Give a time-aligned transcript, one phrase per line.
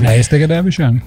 [0.00, 1.02] Nehéz téged elviselni?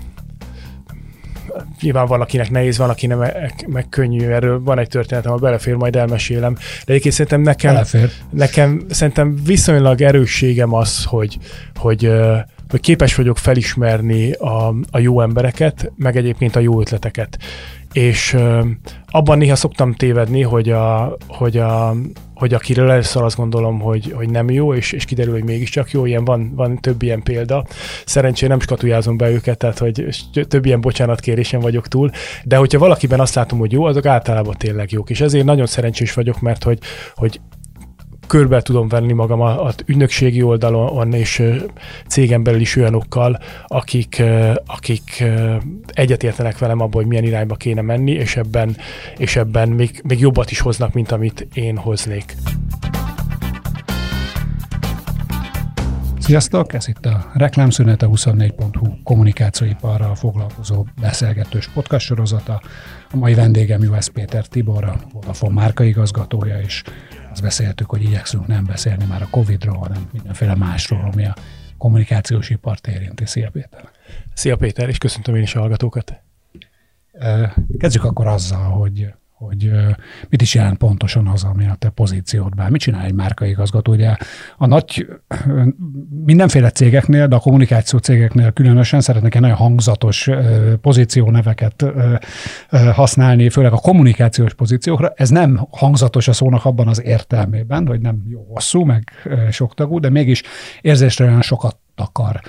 [1.81, 6.53] nyilván valakinek nehéz, valakinek meg, meg könnyű, erről van egy történetem, ha belefér, majd elmesélem.
[6.53, 8.11] De egyébként szerintem nekem, Belefér.
[8.29, 11.38] nekem szerintem viszonylag erősségem az, hogy,
[11.75, 12.11] hogy,
[12.69, 17.37] hogy képes vagyok felismerni a, a jó embereket, meg egyébként a jó ötleteket.
[17.93, 18.37] És
[19.07, 21.95] abban néha szoktam tévedni, hogy, a, hogy, a,
[22.35, 26.05] hogy akiről először azt gondolom, hogy, hogy nem jó, és, és kiderül, hogy mégiscsak jó,
[26.05, 27.65] ilyen van, van több ilyen példa.
[28.05, 30.05] Szerencsére nem skatujázom be őket, tehát hogy
[30.47, 32.09] több ilyen bocsánatkérésen vagyok túl,
[32.44, 35.09] de hogyha valakiben azt látom, hogy jó, azok általában tényleg jók.
[35.09, 36.80] És ezért nagyon szerencsés vagyok, mert hogy,
[37.16, 37.40] hogy
[38.30, 41.44] körbe tudom venni magam az ügynökségi oldalon és
[42.08, 44.24] cégen belül is olyanokkal, akik,
[44.66, 45.24] akik
[45.88, 48.78] egyetértenek velem abban, hogy milyen irányba kéne menni, és ebben,
[49.18, 52.36] és ebben még, még jobbat is hoznak, mint amit én hoznék.
[56.20, 56.73] Sziasztok!
[56.73, 62.62] Ez itt a Reklámszünet, a 24.hu kommunikációiparral foglalkozó beszélgetős podcast sorozata.
[63.12, 66.84] A mai vendégem Juhász Péter Tibor, a Vodafone márkaigazgatója, és
[67.40, 71.36] azt beszéltük, hogy igyekszünk nem beszélni már a Covid-ról, hanem mindenféle másról, ami a
[71.78, 73.26] kommunikációs ipart érinti.
[73.26, 73.90] Szia Péter!
[74.34, 76.22] Szia Péter, és köszöntöm én is a hallgatókat!
[77.78, 79.72] Kezdjük akkor azzal, hogy hogy
[80.30, 82.72] mit is jelent pontosan az, ami a te pozíciódban.
[82.72, 83.92] Mit csinál egy márkaigazgató?
[83.92, 84.16] Ugye
[84.58, 85.08] a nagy,
[86.26, 90.30] mindenféle cégeknél, de a kommunikáció cégeknél különösen szeretnek egy nagyon hangzatos
[90.81, 91.86] pozícióneveket
[92.94, 95.14] használni, főleg a kommunikációs pozíciókra.
[95.16, 99.12] Ez nem hangzatos a szónak abban az értelmében, hogy nem jó hosszú, meg
[99.52, 100.44] sok tagú, de mégis
[100.81, 102.42] érzésre olyan sokat akar.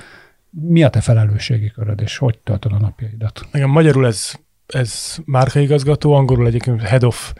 [0.51, 3.41] Mi a te felelősségi köröd, és hogy töltöd a napjaidat?
[3.53, 4.33] Nekem magyarul ez
[4.75, 7.33] ez márkaigazgató, angolul egyébként Head of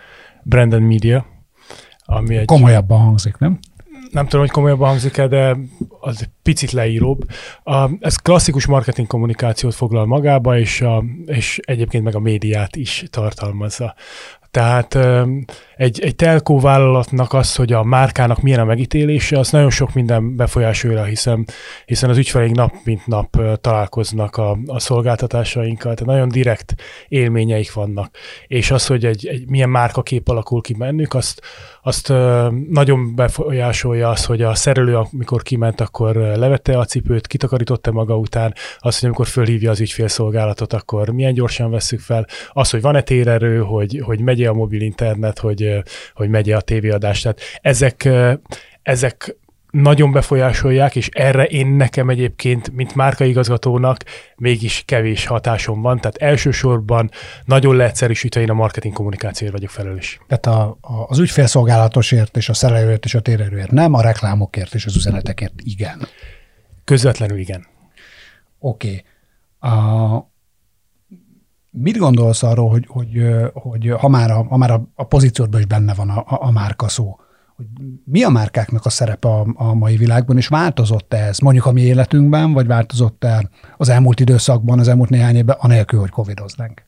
[0.43, 1.27] Brand and Media.
[2.05, 3.59] Ami egy, komolyabban hangzik, nem?
[4.11, 5.57] Nem tudom, hogy komolyabban hangzik -e, de
[6.01, 7.29] az egy picit leíróbb.
[7.63, 13.05] A, ez klasszikus marketing kommunikációt foglal magába, és, a, és egyébként meg a médiát is
[13.11, 13.95] tartalmazza.
[14.51, 14.99] Tehát
[15.77, 20.37] egy, egy telkó vállalatnak az, hogy a márkának milyen a megítélése, az nagyon sok minden
[20.37, 21.47] befolyásolja, hiszen,
[21.85, 26.75] hiszen az ügyfeleink nap mint nap találkoznak a, a szolgáltatásainkkal, tehát nagyon direkt
[27.09, 28.17] élményeik vannak.
[28.47, 31.43] És az, hogy egy, egy milyen márkakép alakul ki bennük, azt,
[31.83, 32.09] azt
[32.69, 38.55] nagyon befolyásolja az, hogy a szerelő, amikor kiment, akkor levette a cipőt, kitakarította maga után,
[38.79, 43.59] az, hogy amikor fölhívja az ügyfélszolgálatot, akkor milyen gyorsan veszük fel, az, hogy van-e térerő,
[43.59, 45.83] hogy, hogy megy a mobil internet, hogy,
[46.15, 47.21] hogy megy a tévéadás.
[47.21, 48.09] Tehát ezek,
[48.83, 49.37] ezek
[49.71, 54.05] nagyon befolyásolják, és erre én nekem egyébként, mint márkaigazgatónak
[54.37, 57.11] mégis kevés hatásom van, tehát elsősorban
[57.45, 60.21] nagyon leegyszerűsítve én a marketing kommunikációért vagyok felelős.
[60.29, 64.87] Tehát a, a, az ügyfélszolgálatosért és a szerelőért és a térerőért nem, a reklámokért és
[64.87, 66.07] az üzenetekért igen.
[66.85, 67.67] Közvetlenül igen.
[68.59, 69.05] Oké.
[69.61, 70.29] Okay.
[71.73, 75.67] Mit gondolsz arról, hogy, hogy, hogy ha már a, ha már a, a pozíciódban is
[75.67, 77.20] benne van a, a márka szó,
[77.61, 77.69] hogy
[78.05, 81.81] mi a márkáknak a szerepe a, a mai világban, és változott-e ez mondjuk a mi
[81.81, 86.85] életünkben, vagy változott-e az elmúlt időszakban, az elmúlt néhány évben, anélkül, hogy covidoznánk?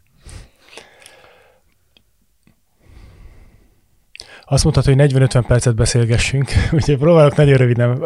[4.44, 8.03] Azt mondtad, hogy 40-50 percet beszélgessünk, úgyhogy próbálok nagyon röviden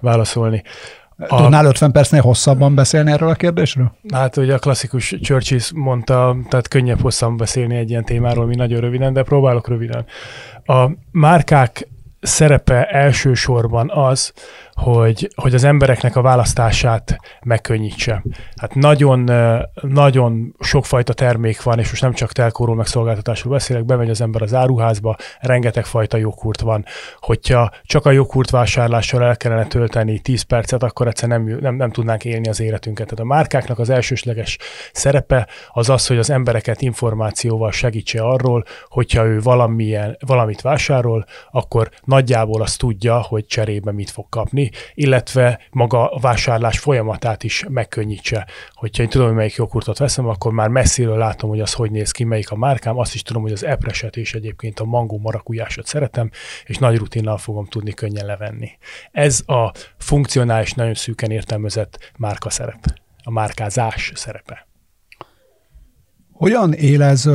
[0.00, 0.62] válaszolni.
[1.16, 3.92] A, Tudnál 50 percnél hosszabban beszélni erről a kérdésről?
[4.12, 8.80] Hát ugye a klasszikus Churchill mondta, tehát könnyebb hosszan beszélni egy ilyen témáról, mi nagyon
[8.80, 10.04] röviden, de próbálok röviden.
[10.64, 11.88] A márkák
[12.20, 14.32] szerepe elsősorban az,
[14.74, 18.22] hogy, hogy az embereknek a választását megkönnyítse.
[18.56, 19.30] Hát nagyon,
[19.80, 24.42] nagyon sokfajta termék van, és most nem csak telkóról, meg szolgáltatásról beszélek, bemegy az ember
[24.42, 26.84] az áruházba, rengeteg fajta joghurt van.
[27.18, 31.90] Hogyha csak a joghurt vásárlással el kellene tölteni 10 percet, akkor egyszer nem, nem, nem
[31.90, 33.06] tudnánk élni az életünket.
[33.06, 34.58] Tehát a márkáknak az elsősleges
[34.92, 41.90] szerepe az az, hogy az embereket információval segítse arról, hogyha ő valamilyen, valamit vásárol, akkor
[42.04, 44.63] nagyjából azt tudja, hogy cserébe mit fog kapni,
[44.94, 48.46] illetve maga a vásárlás folyamatát is megkönnyítse.
[48.72, 52.10] Hogyha én tudom, hogy melyik joghurtot veszem, akkor már messziről látom, hogy az hogy néz
[52.10, 55.86] ki, melyik a márkám, azt is tudom, hogy az epreset és egyébként a mangó marakujásot
[55.86, 56.30] szeretem,
[56.64, 58.70] és nagy rutinnal fogom tudni könnyen levenni.
[59.12, 62.84] Ez a funkcionális, nagyon szűken értelmezett márka szerep,
[63.22, 64.66] a márkázás szerepe.
[66.34, 67.30] Hogyan él ez,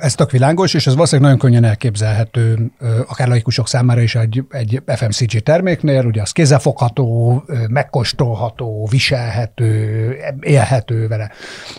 [0.00, 2.70] ez tök világos, és ez valószínűleg nagyon könnyen elképzelhető,
[3.06, 11.30] akár laikusok számára is egy, egy FMCG terméknél, ugye az kézzelfogható, megkóstolható, viselhető, élhető vele.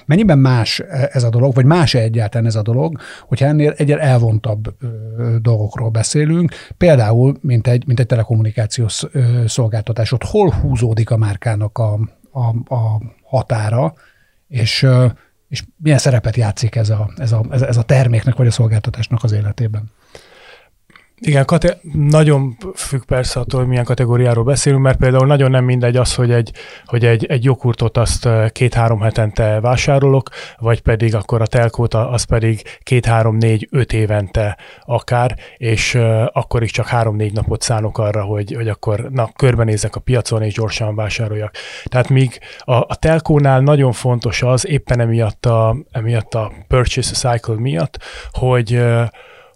[0.06, 0.80] Mennyiben más
[1.12, 4.76] ez a dolog, vagy más-e egyáltalán ez a dolog, hogyha ennél egyre elvontabb
[5.42, 9.06] dolgokról beszélünk, például, mint egy, mint egy telekommunikációs
[9.46, 12.00] szolgáltatás, ott hol húzódik a márkának a,
[12.32, 13.94] a, a határa,
[14.48, 14.88] és
[15.52, 19.32] és milyen szerepet játszik ez a, ez, a, ez a terméknek vagy a szolgáltatásnak az
[19.32, 19.92] életében?
[21.24, 25.96] Igen, kate- nagyon függ persze attól, hogy milyen kategóriáról beszélünk, mert például nagyon nem mindegy
[25.96, 26.52] az, hogy egy,
[26.86, 32.62] hogy egy, egy joghurtot azt két-három hetente vásárolok, vagy pedig akkor a telkót, az pedig
[32.84, 39.10] két-három-négy-öt évente akár, és uh, akkor is csak három-négy napot szánok arra, hogy, hogy akkor
[39.10, 41.54] na, körbenézek a piacon, és gyorsan vásároljak.
[41.84, 47.56] Tehát míg a, a telkónál nagyon fontos az, éppen emiatt a, emiatt a purchase cycle
[47.60, 48.00] miatt,
[48.32, 49.08] hogy uh,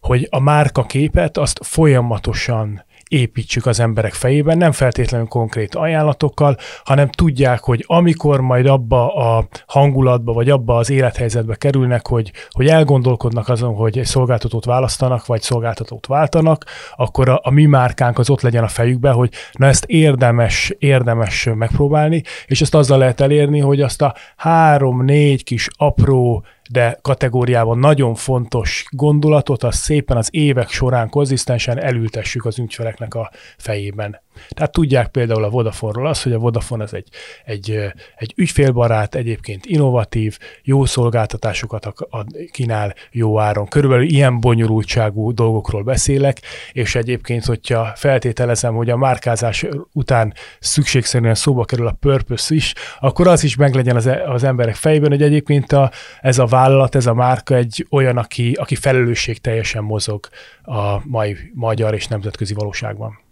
[0.05, 7.09] hogy a márka képet azt folyamatosan építsük az emberek fejében, nem feltétlenül konkrét ajánlatokkal, hanem
[7.09, 13.49] tudják, hogy amikor majd abba a hangulatba, vagy abba az élethelyzetbe kerülnek, hogy, hogy elgondolkodnak
[13.49, 16.65] azon, hogy egy szolgáltatót választanak, vagy szolgáltatót váltanak,
[16.95, 21.49] akkor a, a mi márkánk az ott legyen a fejükben, hogy na ezt érdemes, érdemes
[21.55, 28.15] megpróbálni, és ezt azzal lehet elérni, hogy azt a három-négy kis apró de kategóriában nagyon
[28.15, 34.23] fontos gondolatot, azt szépen az évek során konzisztensen elültessük az ügyfeleknek a fejében.
[34.49, 37.07] Tehát tudják például a Vodafone-ról azt, hogy a Vodafone az egy,
[37.45, 37.79] egy,
[38.15, 43.67] egy ügyfélbarát, egyébként innovatív, jó szolgáltatásokat ad, kínál jó áron.
[43.67, 46.41] Körülbelül ilyen bonyolultságú dolgokról beszélek,
[46.71, 53.27] és egyébként, hogyha feltételezem, hogy a márkázás után szükségszerűen szóba kerül a purpose is, akkor
[53.27, 55.91] az is meglegyen az, az emberek fejében, hogy egyébként a,
[56.21, 60.27] ez a vállalat, ez a márka egy olyan, aki, aki felelősség teljesen mozog
[60.63, 63.23] a mai magyar és nemzetközi valóságban.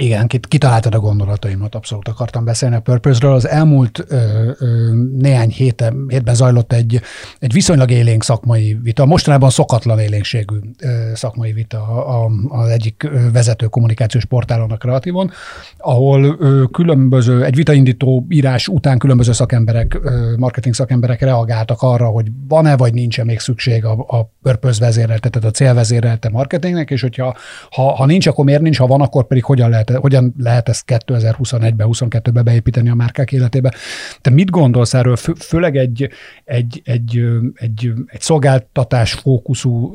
[0.00, 3.32] Igen, kitaláltad a gondolataimat, abszolút akartam beszélni a Purpose-ről.
[3.32, 7.00] Az elmúlt ö, ö, néhány héten, hétben zajlott egy,
[7.38, 12.04] egy viszonylag élénk szakmai vita, mostanában szokatlan élénkségű ö, szakmai vita
[12.48, 15.30] az egyik vezető kommunikációs portálon a Kreatívon,
[15.78, 22.26] ahol ö, különböző, egy vitaindító írás után különböző szakemberek, ö, marketing szakemberek reagáltak arra, hogy
[22.48, 27.36] van-e vagy nincs-e még szükség a, a Purpose vezérelte, tehát a célvezérelte marketingnek, és hogyha
[27.70, 30.68] ha, ha nincs, akkor miért nincs, ha van, akkor pedig hogyan lehet lehet, hogyan lehet
[30.68, 33.74] ezt 2021-ben, 22-ben beépíteni a márkák életébe.
[34.20, 36.10] Te mit gondolsz erről, fő, főleg egy,
[36.44, 37.22] egy, egy,
[37.54, 39.92] egy, egy szolgáltatás fókuszú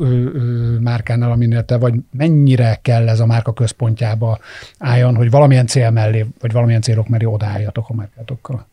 [0.80, 4.40] márkánál, aminél te vagy, mennyire kell ez a márka központjába
[4.78, 8.68] álljon, hogy valamilyen cél mellé, vagy valamilyen célok mellé odaálljatok a márkátokkal?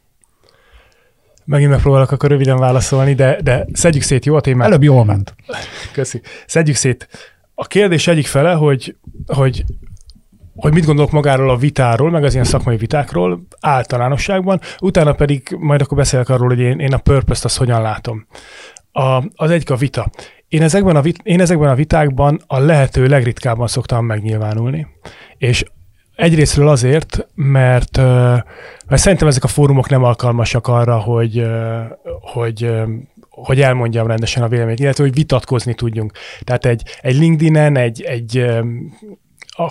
[1.45, 4.67] Megint megpróbálok akkor röviden válaszolni, de, de szedjük szét, jó a témát?
[4.67, 5.35] Előbb jól ment.
[5.93, 6.21] Köszi.
[6.47, 7.09] Szedjük szét.
[7.55, 8.97] A kérdés egyik fele, hogy,
[9.27, 9.65] hogy
[10.56, 15.81] hogy mit gondolok magáról a vitáról, meg az ilyen szakmai vitákról általánosságban, utána pedig majd
[15.81, 18.26] akkor beszélek arról, hogy én, én a purpose-t azt hogyan látom.
[18.93, 20.11] A, az egyik a vita.
[20.49, 24.87] Én ezekben a, vit, én ezekben a vitákban a lehető legritkábban szoktam megnyilvánulni.
[25.38, 25.64] És
[26.14, 27.97] egyrésztről azért, mert,
[28.87, 31.47] mert szerintem ezek a fórumok nem alkalmasak arra, hogy,
[32.20, 32.70] hogy
[33.31, 36.12] hogy elmondjam rendesen a véleményt, illetve hogy vitatkozni tudjunk.
[36.44, 38.47] Tehát egy, egy LinkedIn-en, egy, egy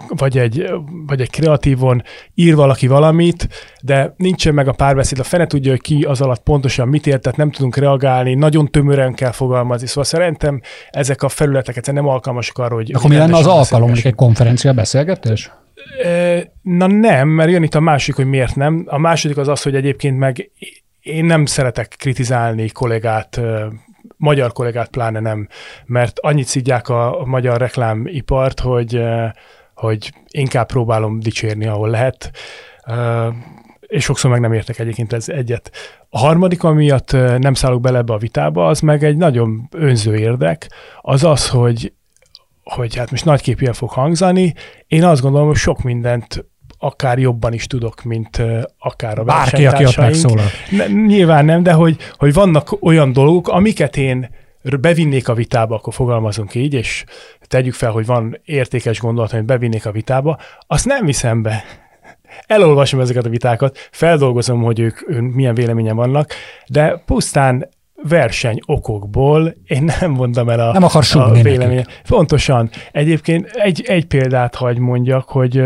[0.07, 0.69] vagy egy,
[1.07, 2.03] vagy egy kreatívon
[2.35, 3.47] ír valaki valamit,
[3.81, 7.21] de nincsen meg a párbeszéd, a fene tudja, hogy ki az alatt pontosan mit ért,
[7.21, 9.87] tehát nem tudunk reagálni, nagyon tömören kell fogalmazni.
[9.87, 12.91] Szóval szerintem ezek a felületeket nem alkalmasak arra, hogy...
[12.93, 15.51] Akkor mi lenne az alkalom, mondjuk egy konferencia beszélgetés?
[16.61, 18.85] Na nem, mert jön itt a másik, hogy miért nem.
[18.87, 20.51] A második az az, hogy egyébként meg
[21.01, 23.41] én nem szeretek kritizálni kollégát
[24.17, 25.47] magyar kollégát pláne nem,
[25.85, 29.01] mert annyit szidják a magyar reklámipart, hogy
[29.79, 32.31] hogy inkább próbálom dicsérni, ahol lehet,
[33.79, 35.71] és sokszor meg nem értek egyébként ez egyet.
[36.09, 40.69] A harmadik, amiatt nem szállok bele ebbe a vitába, az meg egy nagyon önző érdek,
[41.01, 41.93] az az, hogy
[42.63, 44.53] hogy hát most nagyképűen fog hangzani.
[44.87, 46.45] Én azt gondolom, hogy sok mindent
[46.77, 48.41] akár jobban is tudok, mint
[48.77, 50.45] akár a Bárki, aki ott megszólal.
[51.05, 54.29] Nyilván nem, de hogy, hogy vannak olyan dolgok, amiket én
[54.79, 57.03] bevinnék a vitába, akkor fogalmazunk így, és
[57.49, 60.37] tegyük fel, hogy van értékes gondolat, amit bevinnék a vitába,
[60.67, 61.63] azt nem viszem be.
[62.47, 64.99] Elolvasom ezeket a vitákat, feldolgozom, hogy ők,
[65.33, 66.33] milyen véleményen vannak,
[66.67, 67.69] de pusztán
[68.03, 72.01] verseny okokból én nem mondom el a, nem akar a véleményet.
[72.07, 72.69] Pontosan.
[72.91, 75.63] Egyébként egy, egy példát hagy mondjak, hogy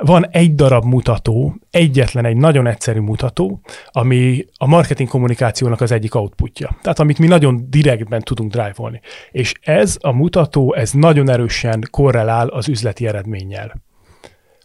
[0.00, 6.14] van egy darab mutató, egyetlen egy nagyon egyszerű mutató, ami a marketing kommunikációnak az egyik
[6.14, 6.76] outputja.
[6.82, 9.00] Tehát amit mi nagyon direktben tudunk drive-olni.
[9.30, 13.74] És ez a mutató, ez nagyon erősen korrelál az üzleti eredménnyel.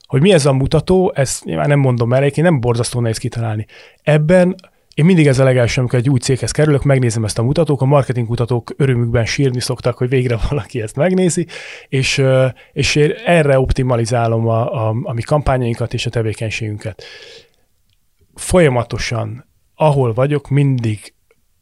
[0.05, 3.65] Hogy mi ez a mutató, ezt nyilván nem mondom el, én nem borzasztó nehéz kitalálni.
[4.03, 4.55] Ebben
[4.95, 7.85] én mindig ez a legelső, amikor egy új céghez kerülök, megnézem ezt a mutatók, a
[7.85, 11.47] marketing kutatók örömükben sírni szoktak, hogy végre valaki ezt megnézi,
[11.87, 12.23] és,
[12.73, 17.03] és én erre optimalizálom a, a, a mi kampányainkat és a tevékenységünket.
[18.35, 21.13] Folyamatosan, ahol vagyok, mindig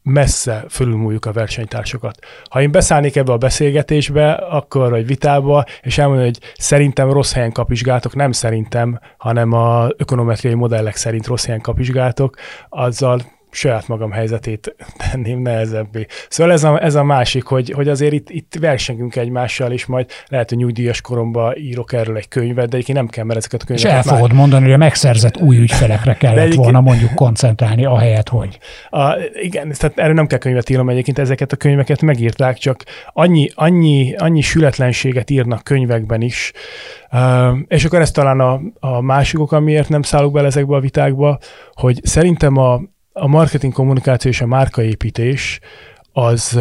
[0.04, 2.18] messze fölülmúljuk a versenytársakat.
[2.50, 7.52] Ha én beszállnék ebbe a beszélgetésbe, akkor vagy vitába, és elmondom, hogy szerintem rossz helyen
[7.52, 12.36] kapizsgáltok, nem szerintem, hanem a ökonometriai modellek szerint rossz helyen kapizsgáltok,
[12.68, 13.20] azzal
[13.54, 16.06] saját magam helyzetét tenném nehezebbé.
[16.28, 20.06] Szóval ez a, ez a másik, hogy, hogy azért itt, itt versengünk egymással, és majd
[20.28, 23.64] lehet, hogy nyugdíjas koromban írok erről egy könyvet, de egyébként nem kell, mert ezeket a
[23.64, 24.38] könyveket És el fogod már...
[24.38, 26.62] mondani, hogy a megszerzett új ügyfelekre kellett egyébként...
[26.62, 28.58] volna mondjuk koncentrálni, ahelyett, hogy.
[28.90, 33.50] A, igen, tehát erről nem kell könyvet írnom egyébként, ezeket a könyveket megírták, csak annyi,
[33.54, 36.52] annyi, annyi sületlenséget írnak könyvekben is,
[37.14, 40.80] Uh, és akkor ez talán a, a másik ok, amiért nem szállok bele ezekbe a
[40.80, 41.38] vitákba,
[41.72, 42.80] hogy szerintem a,
[43.16, 45.60] a marketing kommunikáció és a márkaépítés
[46.12, 46.58] az,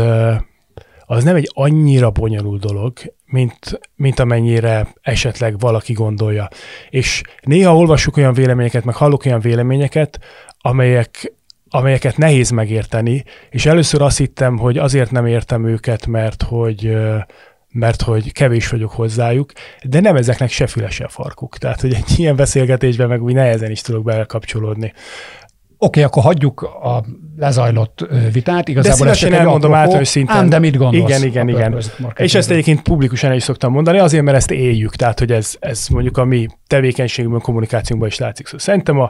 [1.05, 2.93] az nem egy annyira bonyolult dolog,
[3.25, 6.47] mint, mint amennyire esetleg valaki gondolja.
[6.89, 10.19] És néha olvasok olyan véleményeket, meg hallok olyan véleményeket,
[10.57, 11.33] amelyek,
[11.69, 16.97] amelyeket nehéz megérteni, és először azt hittem, hogy azért nem értem őket, mert hogy
[17.73, 19.51] mert hogy kevés vagyok hozzájuk,
[19.83, 21.57] de nem ezeknek se füle, se farkuk.
[21.57, 24.93] Tehát, hogy egy ilyen beszélgetésben meg úgy nehezen is tudok belekapcsolódni.
[25.83, 27.03] Oké, okay, akkor hagyjuk a
[27.37, 28.67] lezajlott vitát.
[28.67, 30.35] Igazából de szívesen elmondom általános szinten.
[30.35, 31.09] Ám, de mit gondolsz?
[31.09, 31.81] Igen, igen, igen.
[32.15, 35.87] És ezt egyébként publikusan is szoktam mondani, azért, mert ezt éljük, tehát, hogy ez, ez
[35.87, 38.45] mondjuk a mi tevékenységünkben, kommunikációnkban is látszik.
[38.45, 39.09] Szóval szerintem a,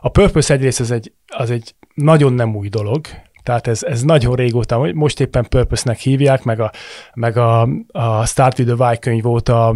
[0.00, 3.00] a Purpose egyrészt az egy, az egy nagyon nem új dolog,
[3.42, 6.70] tehát ez, ez nagyon régóta, most éppen Purpose-nek hívják, meg a,
[7.14, 9.74] meg a, a Start with the Why könyv óta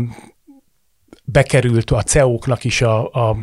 [1.33, 3.37] bekerült a CEO-knak is a, a,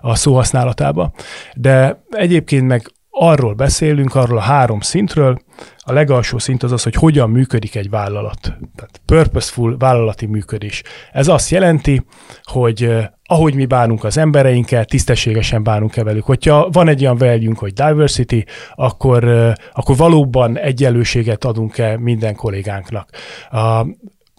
[0.00, 1.12] a szóhasználatába.
[1.54, 5.38] De egyébként meg arról beszélünk, arról a három szintről.
[5.78, 8.40] A legalsó szint az az, hogy hogyan működik egy vállalat.
[8.74, 10.82] Tehát purposeful vállalati működés.
[11.12, 12.04] Ez azt jelenti,
[12.42, 16.24] hogy eh, ahogy mi bánunk az embereinkkel, tisztességesen bánunk-e velük.
[16.24, 18.44] Hogyha van egy olyan value hogy diversity,
[18.74, 23.10] akkor, eh, akkor valóban egyenlőséget adunk-e minden kollégánknak.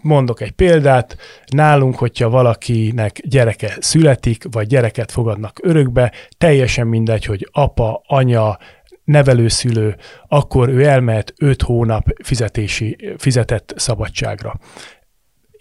[0.04, 7.50] Mondok egy példát, nálunk, hogyha valakinek gyereke születik, vagy gyereket fogadnak örökbe, teljesen mindegy, hogy
[7.52, 8.58] apa, anya,
[9.04, 9.96] nevelőszülő,
[10.28, 14.60] akkor ő elmehet 5 hónap fizetési, fizetett szabadságra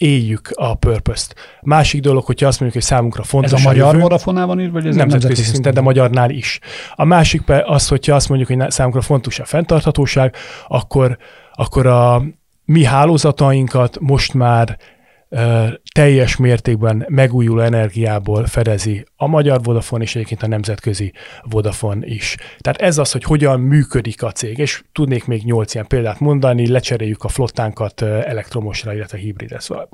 [0.02, 1.34] éljük a purpose-t.
[1.60, 3.52] Másik dolog, hogyha azt mondjuk, hogy számunkra fontos.
[3.52, 6.58] Ez a magyar Vodafonában ír, vagy ez nemzetközi szinten, de magyarnál is.
[6.94, 10.34] A másik az, hogyha azt mondjuk, hogy számunkra fontos a fenntarthatóság,
[10.68, 11.18] akkor,
[11.52, 12.22] akkor a,
[12.64, 14.78] mi hálózatainkat most már
[15.92, 22.36] teljes mértékben megújuló energiából fedezi a magyar Vodafone és egyébként a nemzetközi Vodafone is.
[22.58, 26.68] Tehát ez az, hogy hogyan működik a cég, és tudnék még nyolc ilyen példát mondani,
[26.68, 29.60] lecseréljük a flottánkat elektromosra, illetve hibridre.
[29.60, 29.88] Szóval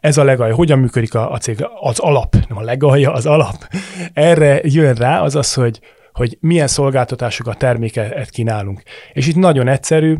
[0.00, 0.54] ez a legalja.
[0.54, 1.66] Hogyan működik a, a cég?
[1.80, 3.68] Az alap, nem a legalja, az alap.
[4.12, 5.80] Erre jön rá az az, hogy,
[6.12, 8.82] hogy milyen szolgáltatásokat, terméket kínálunk.
[9.12, 10.16] És itt nagyon egyszerű,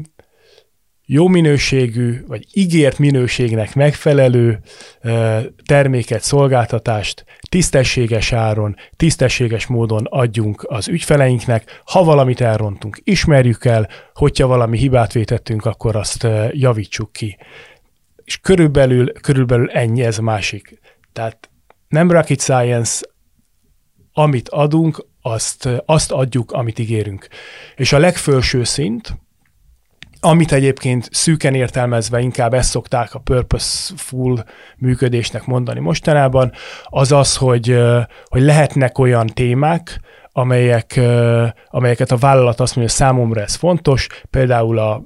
[1.12, 4.60] jó minőségű, vagy ígért minőségnek megfelelő
[5.66, 11.82] terméket, szolgáltatást tisztességes áron, tisztességes módon adjunk az ügyfeleinknek.
[11.84, 17.36] Ha valamit elrontunk, ismerjük el, hogyha valami hibát vétettünk, akkor azt javítsuk ki.
[18.24, 20.80] És körülbelül, körülbelül ennyi ez másik.
[21.12, 21.50] Tehát
[21.88, 23.06] nem rocket science,
[24.12, 27.28] amit adunk, azt, azt adjuk, amit ígérünk.
[27.76, 29.18] És a legfelső szint,
[30.20, 34.44] amit egyébként szűken értelmezve inkább ezt szokták a purposeful
[34.76, 36.52] működésnek mondani mostanában,
[36.84, 37.78] az az, hogy,
[38.24, 40.00] hogy lehetnek olyan témák,
[40.32, 41.00] amelyek,
[41.70, 45.02] amelyeket a vállalat azt mondja, hogy számomra ez fontos, például a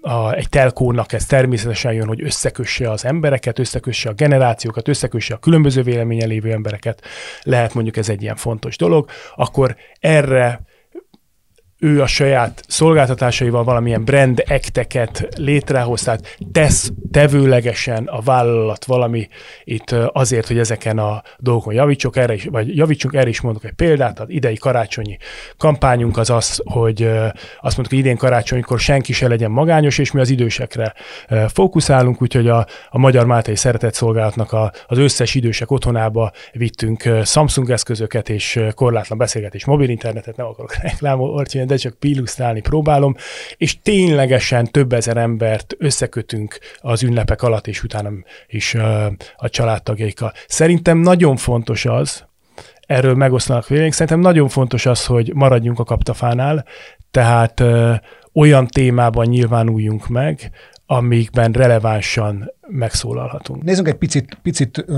[0.00, 5.38] a, egy telkónak ez természetesen jön, hogy összekösse az embereket, összekösse a generációkat, összekösse a
[5.38, 7.02] különböző véleményen lévő embereket,
[7.42, 10.60] lehet mondjuk ez egy ilyen fontos dolog, akkor erre
[11.80, 19.28] ő a saját szolgáltatásaival valamilyen brand ekteket létrehoz, tehát tesz tevőlegesen a vállalat valami
[19.64, 23.72] itt azért, hogy ezeken a dolgokon javítsuk, erre is, vagy javítsunk, erre is mondok egy
[23.72, 25.16] példát, az idei karácsonyi
[25.56, 27.02] kampányunk az az, hogy
[27.60, 30.94] azt mondtuk, hogy idén karácsonykor senki se legyen magányos, és mi az idősekre
[31.48, 37.70] fókuszálunk, úgyhogy a, a Magyar Máltai Szeretett Szolgálatnak a, az összes idősek otthonába vittünk Samsung
[37.70, 41.36] eszközöket és korlátlan beszélgetés mobil internetet, nem akarok reklámolni,
[41.68, 43.16] de csak illusztrálni próbálom,
[43.56, 48.10] és ténylegesen több ezer embert összekötünk az ünnepek alatt, és utána
[48.46, 48.74] is
[49.36, 50.32] a családtagjaikkal.
[50.46, 52.26] Szerintem nagyon fontos az,
[52.86, 56.64] erről megosztanak vélemény, szerintem nagyon fontos az, hogy maradjunk a kaptafánál,
[57.10, 57.62] tehát
[58.32, 60.50] olyan témában nyilvánuljunk meg,
[60.90, 63.62] amikben relevánsan megszólalhatunk.
[63.62, 64.92] Nézzünk egy picit, picit ö,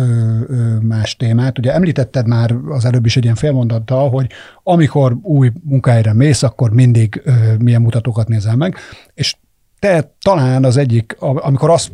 [0.46, 1.58] ö, más témát.
[1.58, 4.30] Ugye említetted már az előbb is egy ilyen félmondattal, hogy
[4.62, 8.76] amikor új munkahelyre mész, akkor mindig ö, milyen mutatókat nézel meg,
[9.14, 9.36] és
[9.78, 11.92] te talán az egyik, amikor azt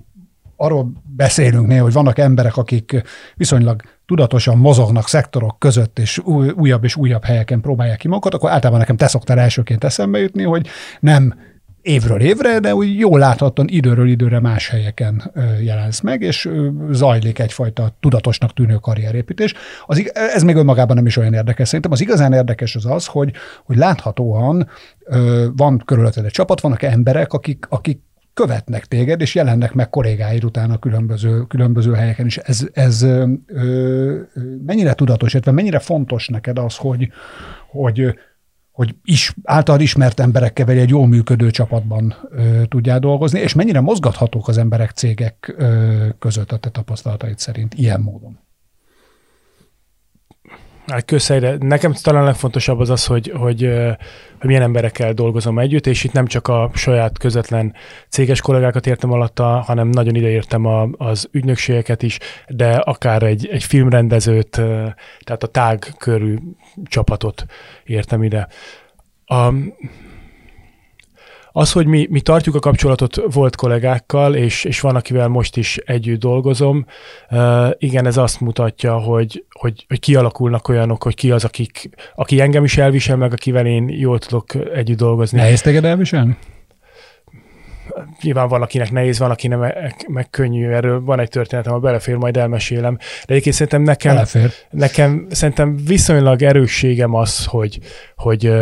[0.56, 3.02] arról beszélünk néha, hogy vannak emberek, akik
[3.34, 8.50] viszonylag tudatosan mozognak szektorok között, és új, újabb és újabb helyeken próbálják ki magukat, akkor
[8.50, 10.66] általában nekem te szoktál elsőként eszembe jutni, hogy
[11.00, 11.34] nem
[11.86, 16.48] évről évre, de úgy jól láthatóan időről időre más helyeken jelensz meg, és
[16.90, 19.54] zajlik egyfajta tudatosnak tűnő karrierépítés.
[19.86, 21.66] Az, ez még önmagában nem is olyan érdekes.
[21.66, 23.32] Szerintem az igazán érdekes az az, hogy,
[23.64, 24.68] hogy láthatóan
[25.56, 28.00] van körülötted egy csapat, vannak emberek, akik, akik
[28.34, 32.36] követnek téged, és jelennek meg kollégáid a különböző, különböző helyeken is.
[32.36, 34.20] Ez, ez ö, ö,
[34.66, 37.08] mennyire tudatos, illetve mennyire fontos neked az, hogy,
[37.70, 38.14] hogy
[38.76, 43.80] hogy is, által ismert emberekkel vagy egy jól működő csapatban ö, tudjál dolgozni, és mennyire
[43.80, 48.38] mozgathatók az emberek cégek ö, között a te tapasztalataid szerint ilyen módon?
[50.86, 51.56] Hát közhelyre.
[51.60, 53.60] Nekem talán legfontosabb az az, hogy, hogy,
[54.38, 57.74] hogy milyen emberekkel dolgozom együtt, és itt nem csak a saját közvetlen
[58.08, 63.64] céges kollégákat értem alatta, hanem nagyon ideértem a, az ügynökségeket is, de akár egy, egy
[63.64, 64.50] filmrendezőt,
[65.20, 66.36] tehát a tág körű
[66.84, 67.44] csapatot
[67.84, 68.48] értem ide.
[69.24, 69.52] A,
[71.58, 75.76] az, hogy mi, mi tartjuk a kapcsolatot volt kollégákkal, és, és van, akivel most is
[75.76, 76.86] együtt dolgozom,
[77.30, 82.40] uh, igen, ez azt mutatja, hogy, hogy, hogy kialakulnak olyanok, hogy ki az, akik, aki
[82.40, 85.38] engem is elvisel, meg akivel én jól tudok együtt dolgozni.
[85.38, 86.36] Nehéz téged elviselni?
[88.22, 90.68] nyilván van, akinek nehéz, van, akinek meg, meg könnyű.
[90.68, 92.96] Erről van egy történetem, ha belefér, majd elmesélem.
[92.96, 94.52] De egyébként szerintem nekem, belefér.
[94.70, 97.78] nekem szerintem viszonylag erősségem az, hogy,
[98.16, 98.52] hogy, hogy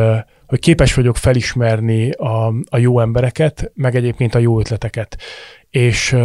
[0.46, 5.16] képes vagyok felismerni a, a jó embereket, meg egyébként a jó ötleteket.
[5.70, 6.16] És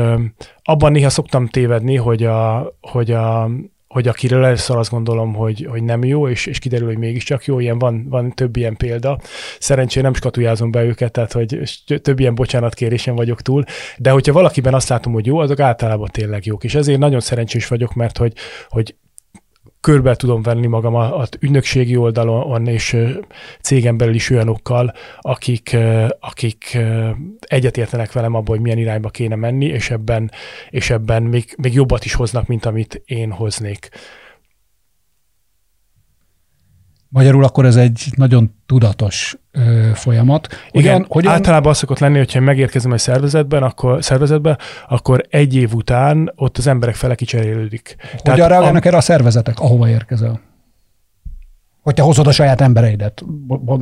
[0.64, 3.50] abban néha szoktam tévedni, hogy a, hogy a,
[3.88, 7.60] hogy akiről először azt gondolom, hogy, hogy nem jó, és, és kiderül, hogy mégiscsak jó,
[7.60, 9.20] ilyen van, van több ilyen példa.
[9.60, 11.60] Szerencsére nem skatujázom be őket, tehát hogy
[12.02, 13.63] több ilyen bocsánatkérésen vagyok túl,
[13.98, 16.63] de hogyha valakiben azt látom, hogy jó, azok általában tényleg jók.
[16.63, 18.34] És ezért nagyon szerencsés vagyok, mert hogy,
[18.67, 18.96] hogy
[19.82, 22.98] körbe tudom venni magam az ügynökségi oldalon és
[23.62, 25.78] cégem belül is olyanokkal, akik,
[26.20, 26.78] akik
[27.39, 30.32] egyetértenek velem abban, hogy milyen irányba kéne menni, és ebben,
[30.70, 33.89] és ebben még, még jobbat is hoznak, mint amit én hoznék.
[37.10, 40.48] Magyarul akkor ez egy nagyon tudatos ö, folyamat.
[40.72, 41.34] Hogyan, Igen, hogyan...
[41.34, 46.58] általában az szokott lenni, hogyha megérkezem egy szervezetben, akkor, szervezetbe, akkor egy év után ott
[46.58, 47.95] az emberek fele kicserélődik.
[48.24, 48.88] Hogyan reagálnak a...
[48.88, 50.41] erre a szervezetek, ahova érkezel?
[51.82, 53.24] Hogy te hozod a saját embereidet.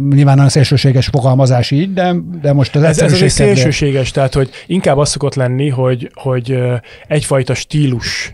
[0.10, 4.50] Nyilván nagyon szélsőséges fogalmazás így, de, de most az ez, ez, ez szélsőséges, tehát hogy
[4.68, 6.60] inkább az szokott lenni, hogy, hogy
[7.08, 8.34] egyfajta stílus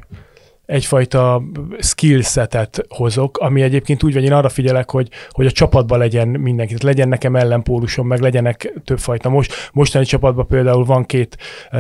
[0.65, 1.43] egyfajta
[1.79, 6.73] skillsetet hozok, ami egyébként úgy, hogy én arra figyelek, hogy, hogy a csapatban legyen mindenki,
[6.73, 9.29] tehát legyen nekem ellenpólusom, meg legyenek többfajta.
[9.29, 11.37] Most, mostani csapatban például van két,
[11.71, 11.79] uh,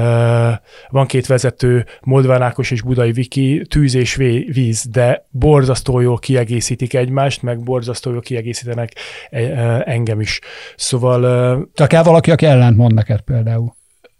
[0.89, 6.93] van két vezető, Moldván Ákos és Budai Viki, tűz és víz, de borzasztó jól kiegészítik
[6.93, 8.95] egymást, meg borzasztó jól kiegészítenek
[9.31, 10.39] uh, engem is.
[10.75, 11.23] Szóval...
[11.57, 13.75] Uh, Csak kell valaki, aki ellent mond neked például.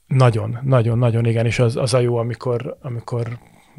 [0.08, 3.28] Nagyon, nagyon, nagyon, igen, és az, az a jó, amikor, amikor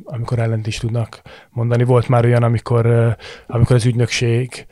[0.05, 1.85] amikor ellent is tudnak mondani.
[1.85, 4.67] Volt már olyan, amikor, amikor az ügynökség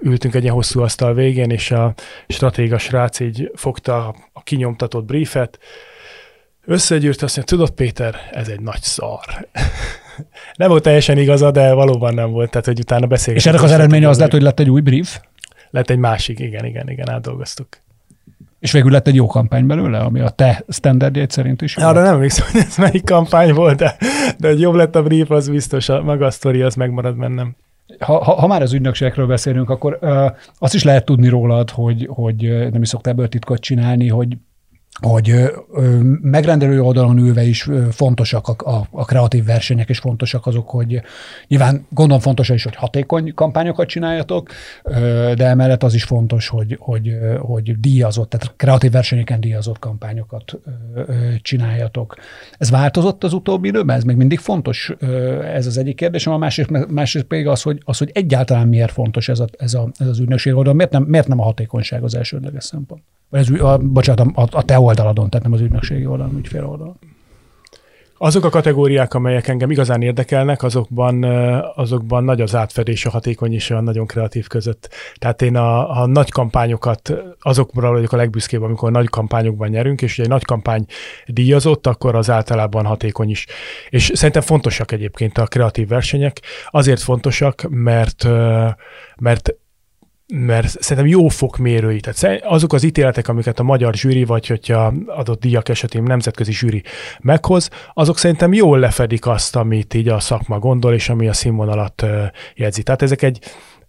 [0.00, 1.94] ültünk egy ilyen hosszú asztal végén, és a
[2.28, 5.58] stratéga srác így fogta a kinyomtatott briefet,
[6.64, 9.48] összegyűrt, azt mondja, tudod Péter, ez egy nagy szar.
[10.56, 13.54] nem volt teljesen igaza, de valóban nem volt, tehát hogy utána beszélgetünk.
[13.54, 15.20] És ennek az eredménye az lett, hogy lett egy új brief?
[15.70, 17.68] Lett egy másik, igen, igen, igen, átdolgoztuk.
[18.58, 22.14] És végül lett egy jó kampány belőle, ami a te standardjét szerint is Arra nem
[22.14, 23.96] emlékszem, hogy ez melyik kampány volt, de,
[24.38, 27.56] de hogy jobb lett a brief, az biztos, a maga a sztori, az megmarad bennem.
[27.98, 32.08] ha, ha, ha már az ügynökségekről beszélünk, akkor uh, azt is lehet tudni rólad, hogy,
[32.10, 34.36] hogy nem is szoktál ebből titkot csinálni, hogy
[35.00, 35.52] hogy
[36.22, 41.00] megrendelő oldalon ülve is fontosak a, a, a kreatív versenyek, és fontosak azok, hogy
[41.46, 44.48] nyilván gondolom fontos is, hogy hatékony kampányokat csináljatok,
[45.34, 50.58] de emellett az is fontos, hogy, hogy, hogy díjazott, tehát kreatív versenyeken díjazott kampányokat
[51.42, 52.14] csináljatok.
[52.58, 53.96] Ez változott az utóbbi időben?
[53.96, 54.94] Ez még mindig fontos?
[55.54, 56.32] Ez az egyik kérdésem.
[56.32, 59.88] A másik, másik pedig az, hogy, az, hogy egyáltalán miért fontos ez, a, ez, a,
[59.98, 63.02] ez az ügynökség oldal, miért nem, miért nem a hatékonyság az elsődleges szempont?
[63.28, 66.96] Vagy ez, a, bocsánat, a, a te oldaladon, tehát nem az ügynökségi oldalon, ügyfél oldalon.
[68.18, 71.24] Azok a kategóriák, amelyek engem igazán érdekelnek, azokban,
[71.74, 74.88] azokban nagy az átfedés a hatékony és a nagyon kreatív között.
[75.18, 80.12] Tehát én a, a nagy kampányokat, azokra vagyok a legbüszkébb, amikor nagy kampányokban nyerünk, és
[80.12, 80.84] ugye egy nagy kampány
[81.26, 83.46] díjazott, akkor az általában hatékony is.
[83.90, 86.40] És szerintem fontosak egyébként a kreatív versenyek.
[86.70, 88.28] Azért fontosak, mert
[89.16, 89.54] mert
[90.34, 92.00] mert szerintem jó fokmérői.
[92.00, 96.82] Tehát azok az ítéletek, amiket a magyar zsűri, vagy hogyha adott díjak esetén nemzetközi zsűri
[97.20, 102.06] meghoz, azok szerintem jól lefedik azt, amit így a szakma gondol, és ami a színvonalat
[102.54, 102.82] jegyzi.
[102.82, 103.38] Tehát ezek egy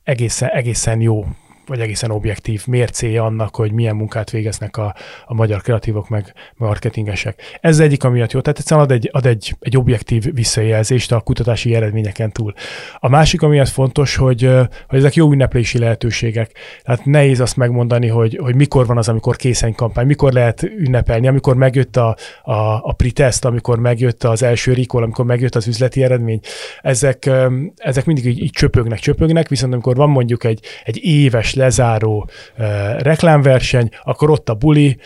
[0.04, 1.26] egészen, egészen jó
[1.68, 7.58] vagy egészen objektív mércéje annak, hogy milyen munkát végeznek a, a magyar kreatívok, meg marketingesek.
[7.62, 8.40] Ez egyik, amiatt jó.
[8.40, 12.54] Tehát egyszerűen ad egy, ad egy, egy objektív visszajelzést a kutatási eredményeken túl.
[13.00, 14.50] A másik, amiatt fontos, hogy,
[14.88, 16.52] hogy ezek jó ünneplési lehetőségek.
[16.84, 21.28] Tehát nehéz azt megmondani, hogy, hogy mikor van az, amikor készen kampány, mikor lehet ünnepelni,
[21.28, 22.54] amikor megjött a, a,
[22.84, 26.40] a pretest, amikor megjött az első recall, amikor megjött az üzleti eredmény.
[26.82, 27.30] Ezek,
[27.76, 32.30] ezek mindig így, így csöpögnek, csöpögnek, viszont amikor van mondjuk egy, egy éves lezáró
[32.98, 34.98] reklámverseny, akkor ott a buli,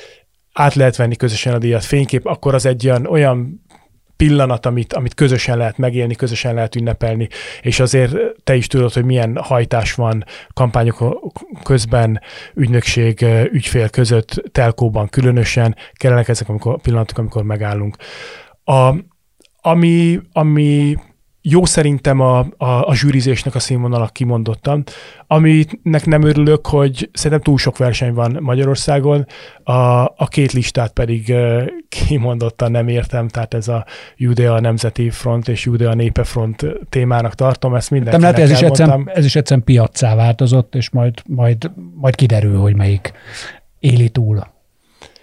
[0.53, 3.61] át lehet venni közösen a díjat fénykép, akkor az egy olyan, olyan
[4.15, 7.27] pillanat, amit, amit közösen lehet megélni, közösen lehet ünnepelni,
[7.61, 11.19] és azért te is tudod, hogy milyen hajtás van kampányok
[11.63, 12.21] közben,
[12.53, 17.95] ügynökség, ügyfél között, telkóban különösen, kellenek ezek a pillanatok, amikor megállunk.
[18.63, 18.95] A,
[19.61, 20.95] ami, ami
[21.41, 24.83] jó szerintem a, a, a zsűrizésnek a színvonala kimondottan.
[25.27, 29.25] Aminek nem örülök, hogy szerintem túl sok verseny van Magyarországon,
[29.63, 29.73] a,
[30.03, 31.33] a két listát pedig
[31.89, 33.85] kimondottan nem értem, tehát ez a
[34.17, 38.67] Judea Nemzeti Front és Judea Népe Front témának tartom, ezt mindenkinek Nem lehet, ez is,
[38.67, 43.11] egyszerűen, ez is egyszerűen piaccá változott, és majd, majd, majd kiderül, hogy melyik
[43.79, 44.47] éli túl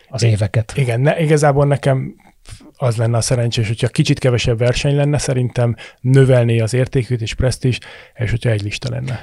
[0.08, 0.72] az éveket.
[0.76, 2.14] Igen, ne, igazából nekem
[2.80, 7.78] az lenne a szerencsés, hogyha kicsit kevesebb verseny lenne, szerintem növelné az értékét és presztízs,
[8.14, 9.20] és hogyha egy lista lenne.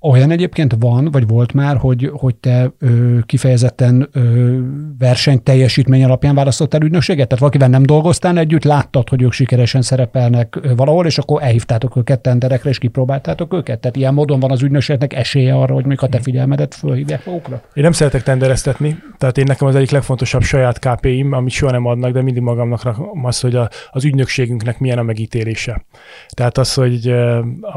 [0.00, 4.58] Olyan egyébként van, vagy volt már, hogy, hogy te ö, kifejezetten ö,
[4.98, 7.26] verseny teljesítmény alapján választottál ügynökséget?
[7.28, 12.20] Tehát valakivel nem dolgoztál együtt, láttad, hogy ők sikeresen szerepelnek valahol, és akkor elhívtátok őket
[12.20, 13.80] tenderekre, és kipróbáltátok őket?
[13.80, 17.62] Tehát ilyen módon van az ügynökségnek esélye arra, hogy még a te figyelmedet fölhívják magukra?
[17.74, 21.86] Én nem szeretek tendereztetni, tehát én nekem az egyik legfontosabb saját KPI-m, amit soha nem
[21.86, 25.84] adnak, de mindig magamnak rakom az, hogy a, az ügynökségünknek milyen a megítélése.
[26.28, 27.14] Tehát az, hogy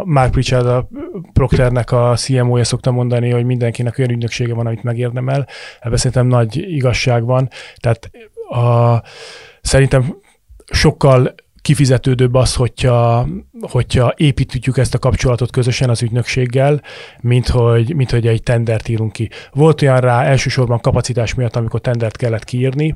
[0.03, 0.88] Mark Pritchard a
[1.34, 5.48] Procternek a CMO-ja szokta mondani, hogy mindenkinek olyan ügynöksége van, amit megérdemel.
[5.80, 7.50] Ebben szerintem nagy igazság van.
[7.78, 8.10] Tehát
[8.50, 9.02] a,
[9.62, 10.15] szerintem
[10.72, 13.28] sokkal kifizetődőbb az, hogyha,
[13.62, 16.82] hogyha építjük ezt a kapcsolatot közösen az ügynökséggel,
[17.22, 19.30] mint hogy, mint hogy egy tendert írunk ki.
[19.52, 22.95] Volt olyan rá elsősorban kapacitás miatt, amikor tendert kellett kiírni,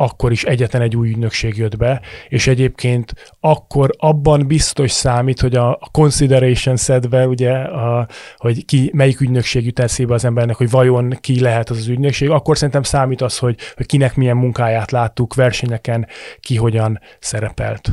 [0.00, 5.54] akkor is egyetlen egy új ügynökség jött be, és egyébként akkor abban biztos számít, hogy
[5.54, 11.16] a consideration szedve, ugye, a, hogy ki, melyik ügynökség jut eszébe az embernek, hogy vajon
[11.20, 15.34] ki lehet az az ügynökség, akkor szerintem számít az, hogy, hogy kinek milyen munkáját láttuk,
[15.34, 16.06] versenyeken
[16.40, 17.90] ki hogyan szerepelt.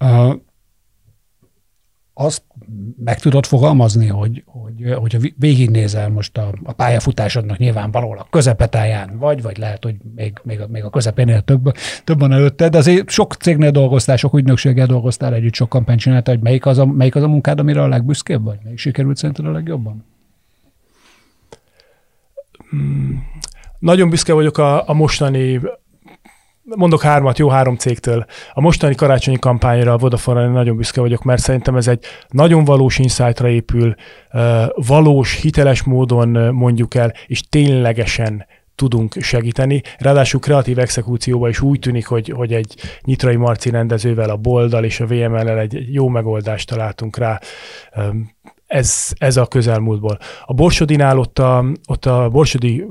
[0.00, 0.34] Uh,
[2.18, 2.42] azt
[3.04, 9.42] meg tudod fogalmazni, hogy, hogy, hogyha végignézel most a, a pályafutásodnak nyilvánvalóan a közepetáján vagy,
[9.42, 11.72] vagy lehet, hogy még, még, a, még a közepénél több,
[12.04, 16.34] több van előtte, de azért sok cégnél dolgoztál, sok ügynökséggel dolgoztál együtt, sok kampányt csináltál,
[16.34, 18.58] hogy melyik az, a, melyik az a munkád, amire a legbüszkébb vagy?
[18.62, 20.04] Melyik sikerült szerinted a legjobban?
[22.70, 23.24] Hmm.
[23.78, 25.60] Nagyon büszke vagyok a, a mostani
[26.74, 28.24] mondok hármat, jó három cégtől.
[28.52, 32.98] A mostani karácsonyi kampányra a vodafone nagyon büszke vagyok, mert szerintem ez egy nagyon valós
[32.98, 33.94] insightra épül,
[34.74, 39.82] valós, hiteles módon mondjuk el, és ténylegesen tudunk segíteni.
[39.98, 45.00] Ráadásul kreatív exekúcióban is úgy tűnik, hogy, hogy egy Nyitrai Marci rendezővel, a Boldal és
[45.00, 47.40] a VML-el egy jó megoldást találtunk rá
[48.76, 50.18] ez, ez a közelmúltból.
[50.44, 52.84] A Borsodinál ott a, ott a Borsodi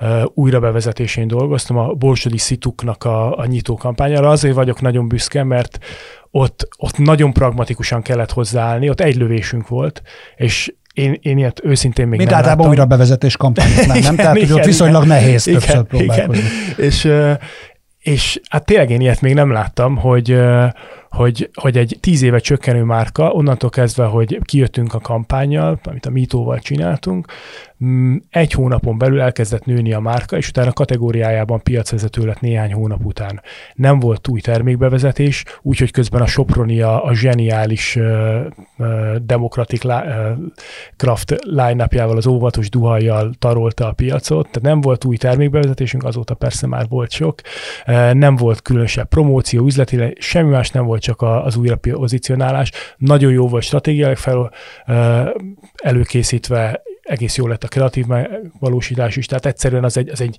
[0.00, 4.28] uh, újrabevezetésén dolgoztam, a Borsodi Szituknak a, a nyitó kampányára.
[4.28, 5.78] Azért vagyok nagyon büszke, mert
[6.30, 10.02] ott, ott nagyon pragmatikusan kellett hozzáállni, ott egy lövésünk volt,
[10.36, 12.80] és én, én ilyet őszintén még Mint nem általában láttam.
[12.80, 14.16] újra bevezetés kampányok már, nem?
[14.26, 15.16] Tehát, Igen, ott viszonylag igen.
[15.16, 16.42] nehéz Igen, többször próbálkozni.
[16.42, 16.86] Igen.
[16.86, 17.08] És,
[17.98, 20.36] és hát tényleg én ilyet még nem láttam, hogy,
[21.10, 26.10] hogy, hogy egy tíz éve csökkenő márka, onnantól kezdve, hogy kijöttünk a kampányjal, amit a
[26.10, 27.26] Mitóval csináltunk,
[27.84, 33.04] mm, egy hónapon belül elkezdett nőni a márka, és utána kategóriájában piacvezető lett néhány hónap
[33.04, 33.42] után.
[33.74, 38.46] Nem volt új termékbevezetés, úgyhogy közben a Sopronia a zseniális uh,
[38.78, 39.92] uh, Democratic uh,
[40.96, 46.66] Craft line az óvatos duhajjal tarolta a piacot, tehát nem volt új termékbevezetésünk, azóta persze
[46.66, 47.40] már volt sok,
[47.86, 52.70] uh, nem volt különösebb promóció, üzletileg, semmi más nem volt, csak a, az újra pozícionálás.
[52.96, 54.52] Nagyon jó volt stratégiailag fel
[55.82, 58.06] előkészítve, egész jó lett a kreatív
[58.58, 60.36] valósítás is, tehát egyszerűen az egy, az egy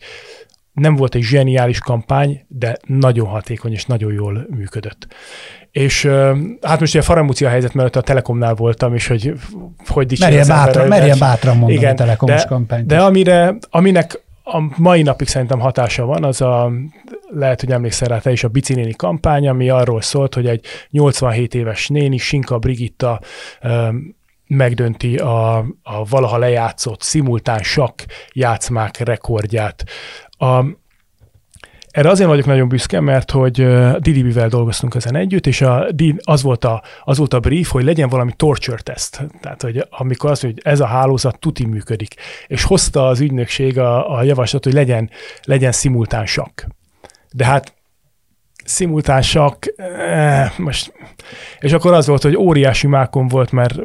[0.72, 5.08] nem volt egy zseniális kampány, de nagyon hatékony és nagyon jól működött.
[5.72, 6.06] És
[6.62, 9.34] hát most ugye a faramúcia helyzet mellett a Telekomnál voltam, és hogy
[9.88, 12.86] hogy dicsér Merjen bátran, merjen bátran mondani Igen, a telekomos de- kampányt.
[12.86, 16.72] De amire, aminek a mai napig szerintem hatása van, az a,
[17.28, 21.54] lehet, hogy emlékszel rá te is, a Bicinéni kampány, ami arról szólt, hogy egy 87
[21.54, 23.20] éves néni, Sinka Brigitta
[24.48, 28.02] megdönti a, a valaha lejátszott szimultán sakk
[28.34, 29.84] játszmák rekordját.
[30.30, 30.64] A,
[31.92, 33.54] erre azért vagyok nagyon büszke, mert hogy
[34.00, 35.88] Didibivel dolgoztunk ezen együtt, és a,
[36.24, 39.28] az, volt a, az volt a brief, hogy legyen valami torture test.
[39.42, 42.16] Tehát, hogy amikor az, hogy ez a hálózat tuti működik.
[42.48, 45.10] És hozta az ügynökség a, a javaslat, hogy legyen,
[45.44, 46.62] legyen szimultán sakk.
[47.32, 47.74] De hát
[48.66, 50.94] szimultán sakk, eh, most...
[51.60, 53.80] És akkor az volt, hogy óriási mákom volt, mert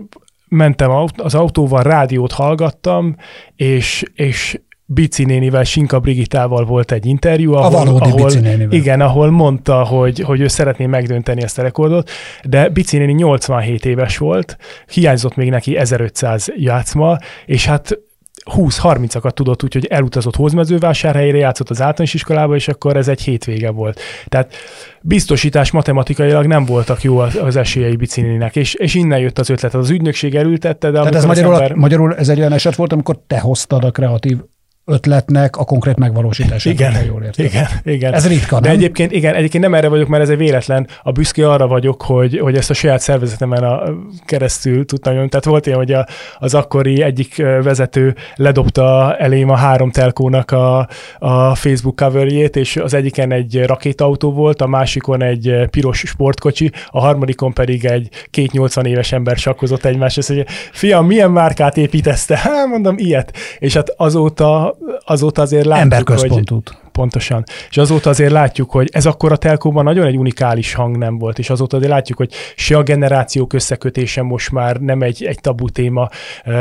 [0.49, 3.17] mentem az autóval, rádiót hallgattam,
[3.57, 4.61] és, és
[4.95, 8.73] Bici nénivel, Sinka Brigitával volt egy interjú, ahol, valódi ahol, Bici nénivel.
[8.73, 12.11] igen, ahol mondta, hogy, hogy ő szeretné megdönteni ezt a rekordot,
[12.45, 14.57] de Bici néni 87 éves volt,
[14.93, 17.99] hiányzott még neki 1500 játszma, és hát
[18.45, 24.01] 20-30-akat tudott, úgyhogy elutazott Hózmezővásárhelyre, játszott az általános iskolába, és akkor ez egy hétvége volt.
[24.27, 24.55] Tehát
[25.03, 29.75] biztosítás matematikailag nem voltak jó az, az esélyei Bicininek, és, és innen jött az ötlet.
[29.75, 31.75] Az ügynökség elültette, de Tehát ez magyarul, ember...
[31.75, 34.39] magyarul ez egy olyan eset volt, amikor te hoztad a kreatív
[34.85, 36.73] ötletnek a konkrét megvalósítását.
[36.73, 37.47] Igen, ha jól értem.
[37.47, 38.15] igen, igen.
[38.15, 38.77] Ez ritka, De nem?
[38.77, 40.89] egyébként, igen, egyébként nem erre vagyok, mert ez egy véletlen.
[41.03, 43.83] A büszke arra vagyok, hogy, hogy ezt a saját szervezetemen a,
[44.25, 45.29] keresztül tudtam nyomni.
[45.29, 46.07] Tehát volt ilyen, hogy a,
[46.39, 52.95] az akkori egyik vezető ledobta elém a három telkónak a, a Facebook coverjét, és az
[52.95, 58.87] egyiken egy rakétautó volt, a másikon egy piros sportkocsi, a harmadikon pedig egy két 80
[58.87, 62.41] éves ember sakkozott egymáshoz, hogy fiam, milyen márkát építezte?
[62.53, 63.37] Hát mondom, ilyet.
[63.59, 64.72] És hát azóta,
[65.05, 66.81] azóta azért látjuk, hogy, Emberközpontút.
[66.93, 67.45] Pontosan.
[67.71, 71.39] És azóta azért látjuk, hogy ez akkor a telkóban nagyon egy unikális hang nem volt,
[71.39, 75.69] és azóta azért látjuk, hogy se a generációk összekötése most már nem egy, egy tabu
[75.69, 76.09] téma,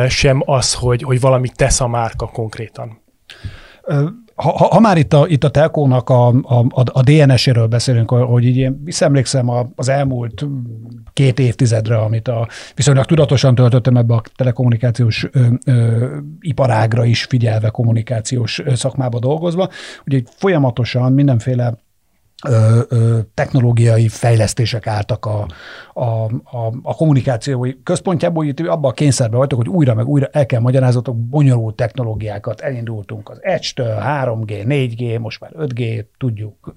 [0.08, 3.02] sem az, hogy, hogy valamit tesz a márka konkrétan.
[4.42, 8.58] Ha, ha, már itt a, itt a telkónak a, a, a DNS-éről beszélünk, hogy így
[8.58, 10.46] én visszaemlékszem az elmúlt
[11.14, 16.08] két évtizedre, amit a, viszonylag tudatosan töltöttem ebbe a telekommunikációs ö, ö,
[16.40, 19.70] iparágra is figyelve, kommunikációs szakmába dolgozva,
[20.06, 21.78] itt folyamatosan mindenféle
[22.48, 25.46] ö, technológiai fejlesztések álltak a,
[25.94, 30.46] a, a, a kommunikációi központjából, itt abban a kényszerben vagytok, hogy újra meg újra el
[30.46, 32.62] kell magyarázatok bonyolult technológiákat.
[32.62, 36.74] Elindultunk az Edge-től, 3G, 4G, most már 5G, tudjuk,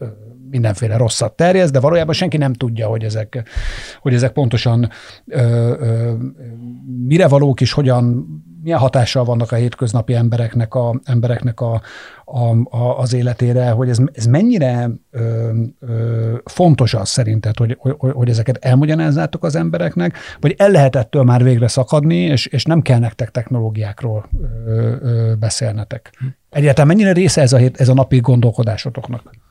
[0.51, 3.43] mindenféle rosszat terjesz, de valójában senki nem tudja, hogy ezek,
[4.01, 4.91] hogy ezek pontosan
[5.27, 5.41] ö,
[5.79, 6.13] ö,
[7.07, 8.27] mire valók és hogyan
[8.65, 11.83] milyen hatással vannak a hétköznapi embereknek, a, embereknek a,
[12.25, 15.51] a, a, az életére, hogy ez, ez mennyire ö,
[15.81, 21.23] ö, fontos az szerinted, hogy, hogy, hogy ezeket elmagyarázzátok az embereknek, vagy el lehet ettől
[21.23, 24.29] már végre szakadni, és, és nem kell nektek technológiákról
[24.67, 26.13] ö, ö, beszélnetek.
[26.51, 29.44] Egyáltalán mennyire része ez a, hét- ez a napi gondolkodásotoknak?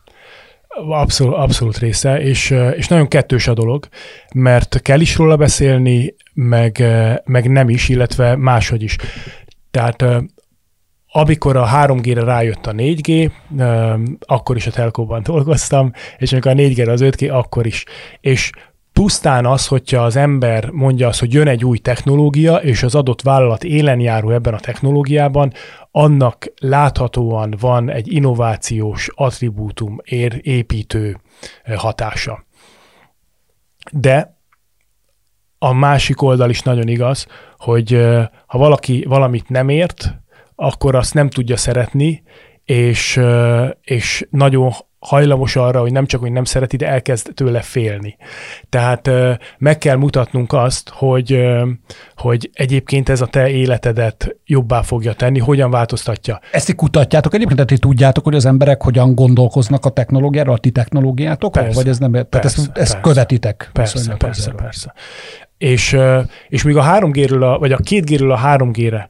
[0.90, 3.88] Abszolút, abszolút része, és, és nagyon kettős a dolog,
[4.34, 6.84] mert kell is róla beszélni, meg,
[7.26, 8.96] meg nem is, illetve máshogy is.
[9.72, 10.18] Tehát eh,
[11.08, 16.56] amikor a 3G-re rájött a 4G, eh, akkor is a telkóban dolgoztam, és amikor a
[16.56, 17.86] 4G-re az 5G, akkor is.
[18.20, 18.52] És
[18.94, 23.22] pusztán az, hogyha az ember mondja azt, hogy jön egy új technológia, és az adott
[23.22, 25.54] vállalat élen járó ebben a technológiában,
[25.96, 31.18] annak láthatóan van egy innovációs attribútum ér, építő
[31.64, 32.46] eh, hatása.
[33.92, 34.38] De
[35.58, 37.28] a másik oldal is nagyon igaz,
[37.58, 40.14] hogy eh, ha valaki valamit nem ért,
[40.56, 42.24] akkor azt nem tudja szeretni,
[42.66, 44.72] és, eh, és nagyon
[45.04, 48.18] hajlamos arra, hogy nem csak, hogy nem szereti, de elkezd tőle félni.
[48.70, 49.10] Tehát
[49.58, 51.40] meg kell mutatnunk azt, hogy,
[52.16, 56.40] hogy egyébként ez a te életedet jobbá fogja tenni, hogyan változtatja.
[56.52, 60.72] Ezt így kutatjátok egyébként, tehát tudjátok, hogy az emberek hogyan gondolkoznak a technológiáról, a ti
[60.72, 63.70] technológiátokról, vagy ez nem, tehát persze, ezt, ezt persze, követitek?
[63.74, 64.94] Persze, persze, persze.
[65.58, 65.98] És,
[66.48, 69.10] és még a 3G-ről, a, vagy a 2G-ről a 3G-re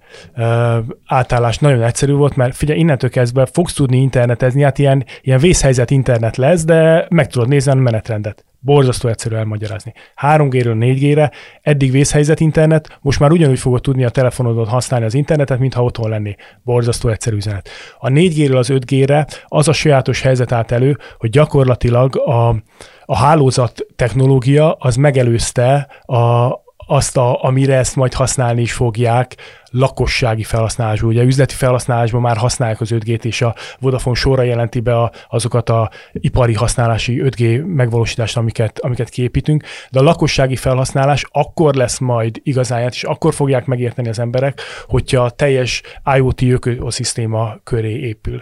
[1.06, 5.92] átállás nagyon egyszerű volt, mert figyelj, innentől kezdve fogsz tudni internetezni, hát ilyen, ilyen vészhelyzet
[5.92, 8.46] internet lesz, de meg tudod nézni a menetrendet.
[8.60, 9.94] Borzasztó egyszerű elmagyarázni.
[10.22, 15.60] 3G-ről 4G-re, eddig vészhelyzet internet, most már ugyanúgy fogod tudni a telefonodon használni az internetet,
[15.60, 16.36] mintha otthon lenni.
[16.64, 17.70] Borzasztó egyszerű üzenet.
[18.00, 22.56] A 4G-ről az 5G-re az a sajátos helyzet állt elő, hogy gyakorlatilag a,
[23.06, 26.52] a hálózat technológia az megelőzte a,
[26.88, 29.36] azt, a, amire ezt majd használni is fogják,
[29.72, 31.10] lakossági felhasználásban.
[31.10, 35.70] Ugye üzleti felhasználásban már használják az 5G-t, és a Vodafone sorra jelenti be a, azokat
[35.70, 42.40] a ipari használási 5G megvalósítást, amiket, amiket kiépítünk, de a lakossági felhasználás akkor lesz majd
[42.44, 45.82] igazán, és akkor fogják megérteni az emberek, hogyha a teljes
[46.16, 48.42] IoT ökoszisztéma köré épül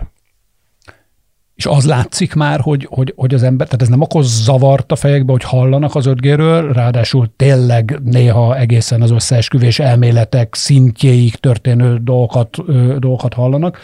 [1.56, 4.96] és az látszik már, hogy, hogy, hogy az ember, tehát ez nem okoz zavart a
[4.96, 6.26] fejekbe, hogy hallanak az 5
[6.72, 12.58] ráadásul tényleg néha egészen az összeesküvés elméletek szintjéig történő dolgokat,
[13.00, 13.78] dolgokat hallanak,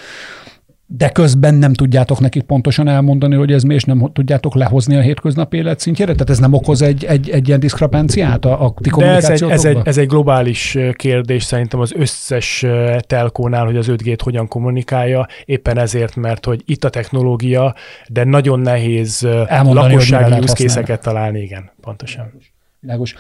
[0.90, 5.02] de közben nem tudjátok nekik pontosan elmondani, hogy ez mi, és nem tudjátok lehozni a
[5.02, 6.12] hétköznapi élet szintjére?
[6.12, 9.44] Tehát ez nem okoz egy, egy, egy ilyen diszkrepenciát a, a ti De ez egy,
[9.44, 12.66] ez, egy, ez egy globális kérdés szerintem az összes
[13.00, 17.76] telkónál, hogy az 5G-t hogyan kommunikálja, éppen ezért, mert hogy itt a technológia,
[18.08, 22.34] de nagyon nehéz Elmondani, lakossági use találni, igen, pontosan.
[22.80, 23.16] Világos.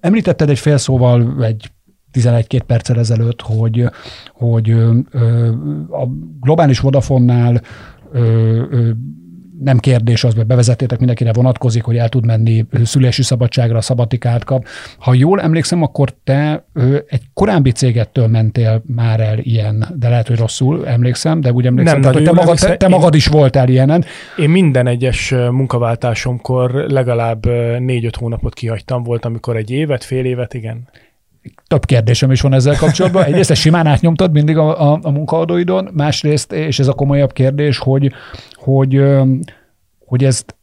[0.00, 1.70] Említetted egy fél szóval egy
[2.14, 3.84] 11-2 perccel ezelőtt, hogy,
[4.32, 4.70] hogy
[5.90, 6.06] a
[6.40, 7.60] globális Vodafonnál
[9.60, 14.66] nem kérdés az, hogy bevezettétek mindenkire vonatkozik, hogy el tud menni szülési szabadságra, szabatikát kap.
[14.98, 16.64] Ha jól emlékszem, akkor te
[17.06, 22.00] egy korábbi cégettől mentél már el ilyen, de lehet, hogy rosszul emlékszem, de úgy emlékszem,
[22.00, 24.04] nem, tehát, hogy te, magad, te, te magad is voltál ilyenen.
[24.36, 27.46] Én minden egyes munkaváltásomkor legalább
[27.78, 30.88] négy-öt hónapot kihagytam, volt, amikor egy évet, fél évet, igen
[31.66, 33.24] több kérdésem is van ezzel kapcsolatban.
[33.34, 37.78] Egyrészt ezt simán átnyomtad mindig a, a, a munkaadóidon, másrészt, és ez a komolyabb kérdés,
[37.78, 38.12] hogy,
[38.54, 39.02] hogy,
[40.06, 40.54] hogy ezt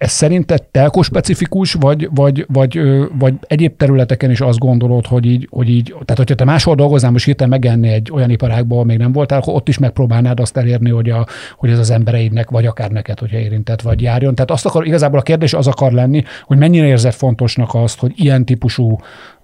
[0.00, 2.80] ez szerinted telkó specifikus, vagy, vagy, vagy,
[3.18, 7.10] vagy egyéb területeken is azt gondolod, hogy így, hogy így, tehát hogyha te máshol dolgoznál,
[7.10, 10.56] most hirtelen megenni egy olyan iparágban, ahol még nem voltál, akkor ott is megpróbálnád azt
[10.56, 14.34] elérni, hogy, a, hogy ez az embereidnek, vagy akár neked, hogyha érintett, vagy járjon.
[14.34, 18.12] Tehát azt akar, igazából a kérdés az akar lenni, hogy mennyire érzed fontosnak azt, hogy
[18.14, 18.98] ilyen típusú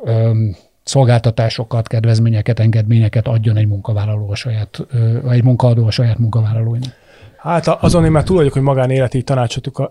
[0.05, 4.87] öm, szolgáltatásokat, kedvezményeket, engedményeket adjon egy munkavállaló a saját,
[5.31, 6.95] egy munkaadó a saját munkavállalóinak.
[7.37, 9.23] Hát azon én már túl vagyok, hogy magánéleti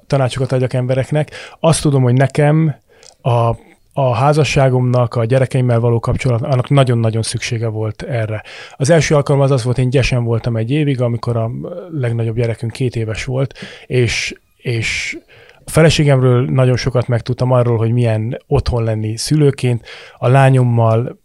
[0.08, 1.32] tanácsokat, adjak embereknek.
[1.60, 2.76] Azt tudom, hogy nekem
[3.22, 3.56] a
[3.98, 8.44] a házasságomnak, a gyerekeimmel való kapcsolat, annak nagyon-nagyon szüksége volt erre.
[8.76, 11.52] Az első alkalom az az volt, én gyesen voltam egy évig, amikor a
[11.92, 13.54] legnagyobb gyerekünk két éves volt,
[13.86, 15.18] és, és
[15.66, 19.86] a feleségemről nagyon sokat megtudtam arról, hogy milyen otthon lenni szülőként.
[20.18, 21.20] A lányommal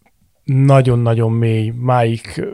[0.44, 2.44] nagyon-nagyon mély, máig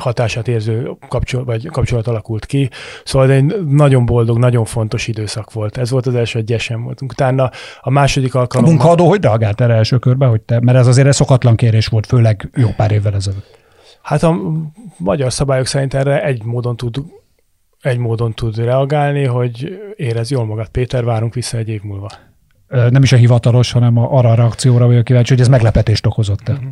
[0.00, 2.70] hatását érző kapcsolat, vagy kapcsolat alakult ki.
[3.04, 5.76] Szóval egy nagyon boldog, nagyon fontos időszak volt.
[5.76, 7.12] Ez volt az első, hogy gyesen voltunk.
[7.12, 8.66] Utána a második alkalom...
[8.66, 11.86] A munkaadó hogy reagált erre első körben, hogy te, mert ez azért egy szokatlan kérés
[11.86, 13.58] volt, főleg jó pár évvel ezelőtt.
[14.02, 14.36] Hát a
[14.96, 16.96] magyar szabályok szerint erre egy módon tud
[17.80, 22.08] egy módon tud reagálni, hogy érez jól magad, Péter, várunk vissza egy év múlva
[22.70, 26.52] nem is a hivatalos, hanem arra a reakcióra vagyok kíváncsi, hogy ez meglepetést okozott-e.
[26.52, 26.66] Mhm.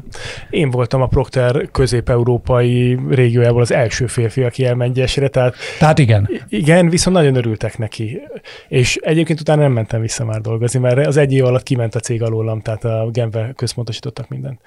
[0.51, 5.55] Én voltam a Procter közép-európai régiójából az első férfi, aki elment gyesre, tehát...
[5.79, 6.29] Tehát igen.
[6.49, 8.21] Igen, viszont nagyon örültek neki.
[8.69, 12.01] És egyébként utána nem mentem vissza már dolgozni, mert az egy év alatt kiment a
[12.01, 14.61] cég alólam, tehát a Genve központosítottak mindent.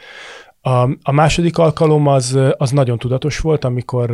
[0.62, 4.12] A, a második alkalom az, az nagyon tudatos volt, amikor,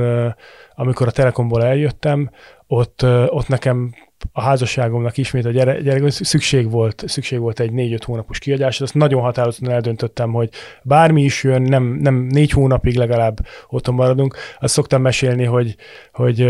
[0.75, 2.29] amikor a Telekomból eljöttem,
[2.67, 3.93] ott, ott nekem
[4.32, 8.93] a házasságomnak ismét a gyerek, gyerek szükség volt, szükség volt egy négy-öt hónapos kiadásra, azt
[8.93, 10.49] nagyon határozottan eldöntöttem, hogy
[10.84, 13.38] bármi is jön, nem, nem négy hónapig legalább
[13.69, 14.36] otthon maradunk.
[14.60, 15.75] Azt szoktam mesélni, hogy,
[16.13, 16.41] hogy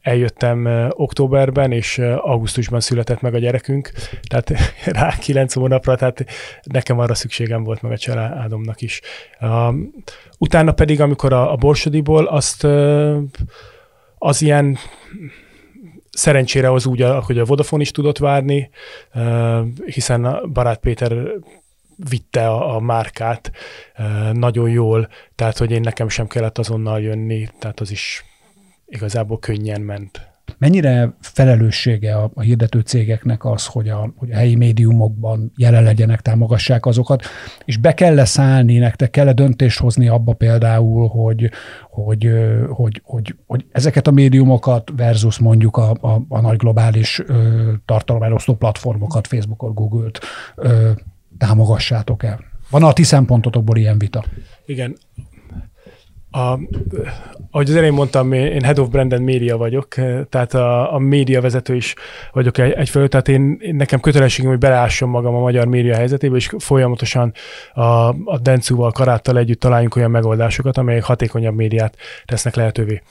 [0.00, 3.90] eljöttem októberben, és augusztusban született meg a gyerekünk,
[4.28, 4.52] tehát
[4.98, 6.24] rá kilenc hónapra, tehát
[6.62, 9.00] nekem arra szükségem volt meg a családomnak is.
[10.38, 12.66] Utána pedig, amikor a, a Borsodiból, azt
[14.18, 14.78] az ilyen
[16.16, 18.70] Szerencsére az úgy, hogy a Vodafone is tudott várni,
[19.84, 21.12] hiszen Barát Péter
[22.08, 23.50] vitte a, a márkát
[24.32, 28.24] nagyon jól, tehát hogy én nekem sem kellett azonnal jönni, tehát az is
[28.86, 30.35] igazából könnyen ment.
[30.58, 36.20] Mennyire felelőssége a, a hirdető cégeknek az, hogy a, hogy a helyi médiumokban jelen legyenek,
[36.20, 37.24] támogassák azokat,
[37.64, 41.50] és be kell szállni, nektek kell döntést hozni abba például, hogy,
[41.90, 42.30] hogy,
[42.68, 47.22] hogy, hogy, hogy ezeket a médiumokat versus mondjuk a, a, a nagy globális
[47.84, 50.20] tartalomelosztó platformokat, Facebookot, Google-t
[51.38, 52.40] támogassátok el.
[52.70, 54.24] Van a ti szempontotokból ilyen vita?
[54.66, 54.96] Igen,
[56.30, 56.58] a,
[57.50, 59.94] ahogy az elején mondtam, én Head of Brand and Media vagyok,
[60.28, 61.94] tehát a, a média vezető is
[62.32, 66.36] vagyok egy, egyfelől, tehát én, én nekem kötelességem, hogy beleássom magam a magyar média helyzetébe,
[66.36, 67.32] és folyamatosan
[67.72, 67.82] a,
[68.24, 73.02] a Dencúval, Karáttal együtt találjunk olyan megoldásokat, amelyek hatékonyabb médiát tesznek lehetővé.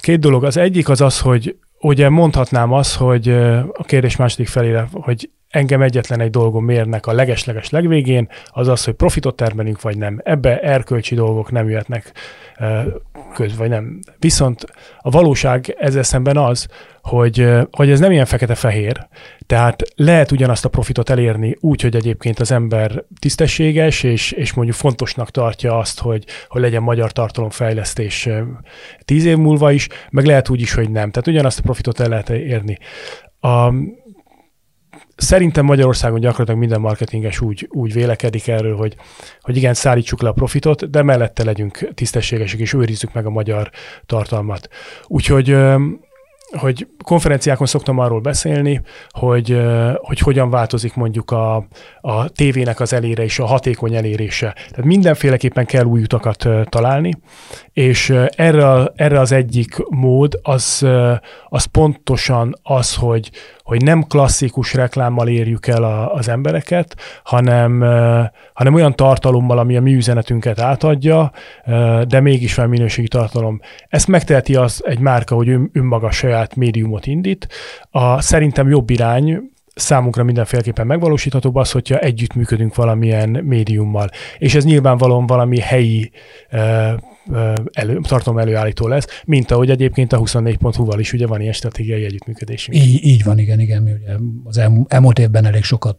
[0.00, 0.44] Két dolog.
[0.44, 3.28] Az egyik az az, hogy ugye mondhatnám azt, hogy
[3.72, 8.84] a kérdés második felére, hogy engem egyetlen egy dolgom mérnek a legesleges legvégén, az az,
[8.84, 10.20] hogy profitot termelünk, vagy nem.
[10.24, 12.12] Ebbe erkölcsi dolgok nem jöhetnek
[13.34, 13.98] köz, vagy nem.
[14.18, 14.64] Viszont
[15.00, 16.66] a valóság ezzel szemben az,
[17.02, 19.06] hogy, hogy ez nem ilyen fekete-fehér,
[19.46, 24.76] tehát lehet ugyanazt a profitot elérni úgy, hogy egyébként az ember tisztességes, és, és mondjuk
[24.76, 28.28] fontosnak tartja azt, hogy, hogy legyen magyar tartalomfejlesztés
[29.04, 31.10] tíz év múlva is, meg lehet úgy is, hogy nem.
[31.10, 32.78] Tehát ugyanazt a profitot el lehet érni.
[33.40, 33.72] A,
[35.16, 38.96] szerintem Magyarországon gyakorlatilag minden marketinges úgy, úgy vélekedik erről, hogy,
[39.40, 43.70] hogy igen, szállítsuk le a profitot, de mellette legyünk tisztességesek, és őrizzük meg a magyar
[44.06, 44.68] tartalmat.
[45.06, 45.56] Úgyhogy
[46.58, 49.60] hogy konferenciákon szoktam arról beszélni, hogy,
[49.94, 51.66] hogy hogyan változik mondjuk a,
[52.00, 54.52] a tévének az elére és a hatékony elérése.
[54.52, 57.12] Tehát mindenféleképpen kell új utakat találni,
[57.74, 60.86] és erre, erre az egyik mód az,
[61.48, 63.30] az pontosan az, hogy,
[63.62, 67.80] hogy nem klasszikus reklámmal érjük el a, az embereket, hanem,
[68.52, 71.32] hanem olyan tartalommal, ami a mi üzenetünket átadja,
[72.08, 73.60] de mégis felminőségi tartalom.
[73.88, 77.48] Ezt megteheti az egy márka, hogy önmaga saját médiumot indít.
[77.90, 84.10] A szerintem jobb irány, számunkra mindenféleképpen megvalósíthatóbb az, hogyha együttműködünk valamilyen médiummal.
[84.38, 86.10] És ez nyilvánvalóan valami helyi
[87.72, 92.78] elő, tartalom előállító lesz, mint ahogy egyébként a 24.hu-val is ugye van ilyen stratégiai együttműködésünk.
[92.78, 93.82] Így, így van, igen, igen.
[93.82, 95.98] Mi ugye az elmúlt évben elég sokat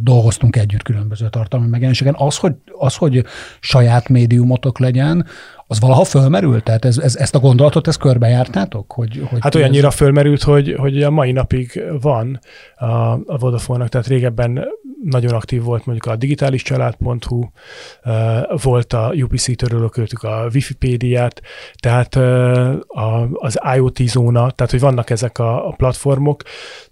[0.00, 2.14] dolgoztunk együtt különböző tartalmi megjelenéseken.
[2.18, 3.24] Az, hogy, az, hogy
[3.60, 5.26] saját médiumotok legyen,
[5.70, 6.64] az valaha fölmerült?
[6.64, 8.92] Tehát ez, ez, ezt a gondolatot, ezt körbejártátok?
[8.92, 9.94] Hogy, hogy hát olyannyira ez...
[9.94, 12.40] fölmerült, hogy, hogy a mai napig van
[12.76, 14.68] a, a Vodafone-nak, tehát régebben
[15.04, 17.44] nagyon aktív volt mondjuk a digitális család.hu,
[18.62, 21.42] volt a UPC törölőköltük a Wikipédiát,
[21.76, 22.16] tehát
[23.32, 26.42] az IoT zóna, tehát hogy vannak ezek a, a platformok.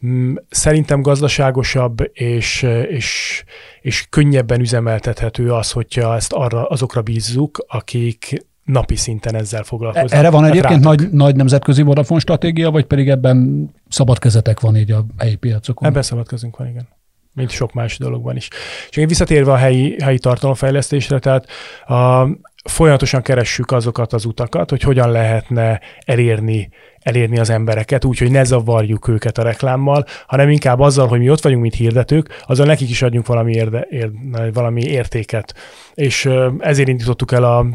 [0.06, 3.44] Mm, szerintem gazdaságosabb és, és,
[3.80, 10.12] és könnyebben üzemeltethető az, hogyha ezt arra, azokra bízzuk, akik napi szinten ezzel foglalkoznak.
[10.12, 14.76] Erre van hát egyébként nagy, nagy nemzetközi Vodafone stratégia, vagy pedig ebben szabad kezetek van
[14.76, 15.88] így a helyi piacokon?
[15.88, 16.88] Ebben szabad kezünk van, igen
[17.36, 18.48] mint sok más dologban is.
[18.90, 21.46] És én visszatérve a helyi, helyi tartalomfejlesztésre, tehát
[21.86, 22.28] a,
[22.64, 26.68] folyamatosan keressük azokat az utakat, hogy hogyan lehetne elérni
[27.00, 31.42] elérni az embereket, úgyhogy ne zavarjuk őket a reklámmal, hanem inkább azzal, hogy mi ott
[31.42, 34.10] vagyunk, mint hirdetők, azzal nekik is adjunk valami, érde, ér,
[34.52, 35.54] valami értéket.
[35.94, 37.66] És ezért indítottuk el a,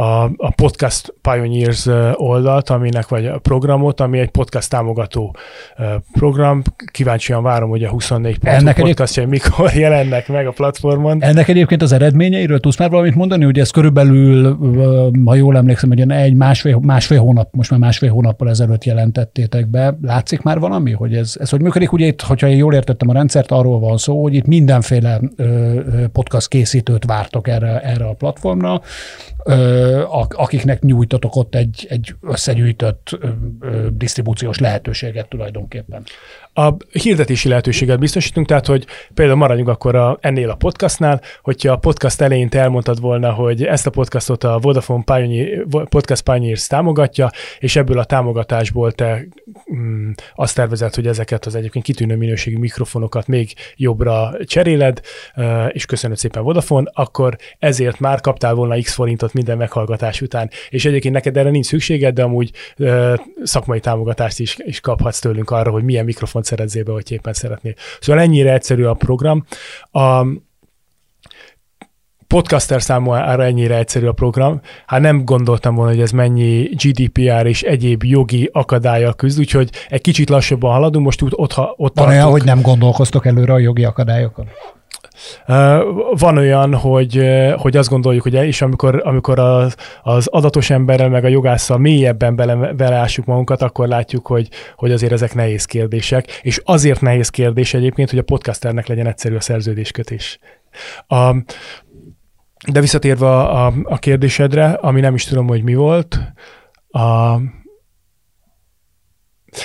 [0.00, 5.36] a, a Podcast Pioneers oldalt, aminek vagy a programot, ami egy podcast támogató
[6.12, 6.62] program.
[6.92, 11.22] Kíváncsian várom, hogy a 24 Ennek podcastjai mikor jelennek meg a platformon.
[11.22, 13.44] Ennek egyébként az eredményeiről tudsz már valamit mondani?
[13.44, 14.58] Ugye ez körülbelül,
[15.24, 19.66] ha jól emlékszem, hogy egy másfél, másfél hónap, most már másfél hónappal ezelőtt ezelőtt jelentettétek
[19.66, 19.98] be.
[20.02, 21.92] Látszik már valami, hogy ez, ez hogy működik?
[21.92, 25.20] Ugye itt, hogyha én jól értettem a rendszert, arról van szó, hogy itt mindenféle
[26.12, 28.80] podcast készítőt vártok erre, erre a platformra,
[30.28, 33.18] akiknek nyújtotok ott egy, egy összegyűjtött
[33.92, 36.02] disztribúciós lehetőséget tulajdonképpen.
[36.60, 41.76] A hirdetési lehetőséget biztosítunk, tehát hogy például maradjunk akkor a, ennél a podcastnál, hogyha a
[41.76, 47.30] podcast elején te elmondtad volna, hogy ezt a podcastot a Vodafone Pioneer, Podcast Pioneers támogatja,
[47.58, 49.26] és ebből a támogatásból te
[49.74, 55.00] mm, azt tervezed, hogy ezeket az egyébként kitűnő minőségű mikrofonokat még jobbra cseréled,
[55.68, 60.50] és köszönöm szépen Vodafone, akkor ezért már kaptál volna x forintot minden meghallgatás után.
[60.68, 62.50] És egyébként neked erre nincs szükséged, de amúgy
[63.42, 67.74] szakmai támogatást is, is kaphatsz tőlünk arra, hogy milyen mikrofont szerezzél be, hogy éppen szeretnél.
[68.00, 69.44] Szóval ennyire egyszerű a program.
[69.90, 70.26] A,
[72.26, 74.60] podcaster számára ennyire egyszerű a program.
[74.86, 80.00] Hát nem gondoltam volna, hogy ez mennyi GDPR és egyéb jogi akadályal küzd, úgyhogy egy
[80.00, 83.84] kicsit lassabban haladunk, most ott, ott, ott Van olyan, hogy nem gondolkoztok előre a jogi
[83.84, 84.48] akadályokon?
[86.12, 91.24] Van olyan, hogy, hogy azt gondoljuk, hogy és amikor, amikor az, az adatos emberrel, meg
[91.24, 96.60] a jogásszal mélyebben bele, beleássuk magunkat, akkor látjuk, hogy, hogy azért ezek nehéz kérdések, és
[96.64, 100.38] azért nehéz kérdés egyébként, hogy a podcasternek legyen egyszerű a szerződéskötés.
[101.06, 101.34] A,
[102.72, 106.20] de visszatérve a, a, a kérdésedre, ami nem is tudom, hogy mi volt,
[106.88, 107.36] a,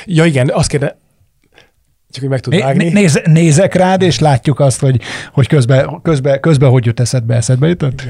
[0.06, 0.98] Ja igen, azt kérde,
[2.16, 2.90] csak hogy meg tud vágni.
[2.90, 5.02] Néz, nézek rád, és látjuk azt, hogy,
[5.34, 8.04] hogy közben, közben, közben hogy jut eszedbe, eszedbe jutott?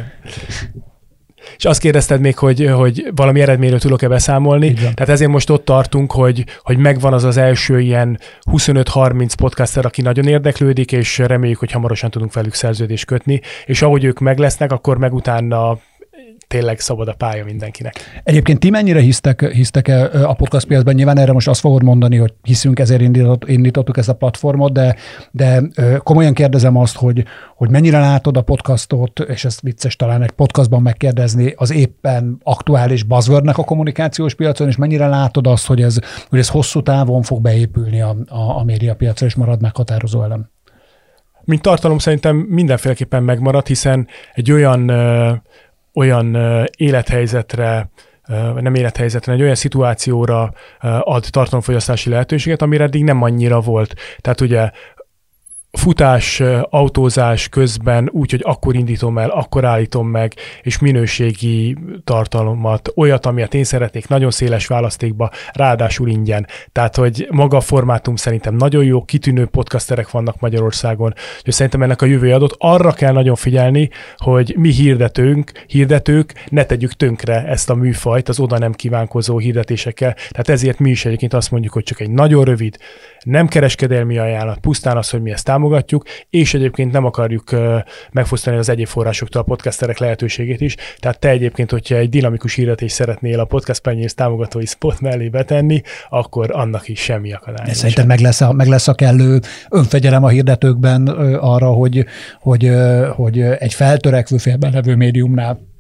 [1.57, 4.73] És azt kérdezted még, hogy, hogy valami eredményről tudok-e beszámolni.
[4.73, 8.19] Tehát ezért most ott tartunk, hogy, hogy megvan az az első ilyen
[8.51, 13.41] 25-30 podcaster, aki nagyon érdeklődik, és reméljük, hogy hamarosan tudunk velük szerződést kötni.
[13.65, 15.77] És ahogy ők meg lesznek, akkor meg utána
[16.55, 18.21] tényleg szabad a pálya mindenkinek.
[18.23, 20.93] Egyébként ti mennyire hisztek, hisztek -e a podcast piacban?
[20.93, 24.95] Nyilván erre most azt fogod mondani, hogy hiszünk, ezért indított, indítottuk ezt a platformot, de,
[25.31, 25.61] de
[25.97, 27.23] komolyan kérdezem azt, hogy,
[27.55, 33.03] hogy mennyire látod a podcastot, és ezt vicces talán egy podcastban megkérdezni, az éppen aktuális
[33.03, 35.97] buzzwordnek a kommunikációs piacon, és mennyire látod azt, hogy ez,
[36.29, 40.53] hogy ez hosszú távon fog beépülni a, a, a médiapiacra, és marad meghatározó elem?
[41.45, 44.91] Mint tartalom szerintem mindenféleképpen megmarad, hiszen egy olyan
[45.95, 46.37] olyan
[46.77, 47.89] élethelyzetre,
[48.55, 50.53] nem élethelyzetre, egy olyan szituációra
[50.99, 53.93] ad tartalomfogyasztási lehetőséget, amire eddig nem annyira volt.
[54.17, 54.71] Tehát ugye
[55.77, 63.25] futás, autózás közben úgy, hogy akkor indítom el, akkor állítom meg, és minőségi tartalmat, olyat,
[63.25, 66.47] amilyet én szeretnék, nagyon széles választékba, ráadásul ingyen.
[66.71, 71.13] Tehát, hogy maga a formátum szerintem nagyon jó, kitűnő podcasterek vannak Magyarországon,
[71.43, 72.55] és szerintem ennek a jövője adott.
[72.57, 78.39] Arra kell nagyon figyelni, hogy mi hirdetőnk, hirdetők ne tegyük tönkre ezt a műfajt az
[78.39, 80.13] oda nem kívánkozó hirdetésekkel.
[80.13, 82.77] Tehát ezért mi is egyébként azt mondjuk, hogy csak egy nagyon rövid,
[83.25, 87.55] nem kereskedelmi ajánlat, pusztán az, hogy mi ezt támogatjuk, és egyébként nem akarjuk
[88.11, 90.75] megfosztani az egyéb forrásoktól a podcasterek lehetőségét is.
[90.99, 95.81] Tehát te egyébként, hogyha egy dinamikus hirdetés szeretnél a podcast penyész támogatói spot mellé betenni,
[96.09, 97.73] akkor annak is semmi akadály.
[97.73, 101.07] Szerintem meg lesz, a, meg lesz a kellő önfegyelem a hirdetőkben
[101.37, 102.05] arra, hogy,
[102.39, 102.71] hogy,
[103.15, 105.73] hogy egy feltörekvő félben levő médiumnál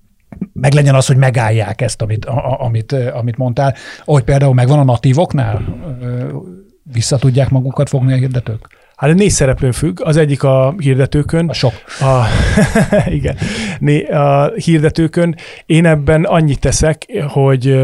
[0.53, 2.25] meg legyen az, hogy megállják ezt, amit,
[2.57, 3.75] amit, amit mondtál.
[4.05, 5.61] Ahogy például megvan a natívoknál,
[6.91, 8.67] vissza tudják magukat fogni a hirdetők?
[8.95, 11.49] Hát négy szereplőn függ, az egyik a hirdetőkön.
[11.49, 11.73] A sok.
[11.99, 12.25] A,
[13.09, 13.37] igen,
[13.79, 15.35] né, a hirdetőkön.
[15.65, 17.79] Én ebben annyit teszek, hogy,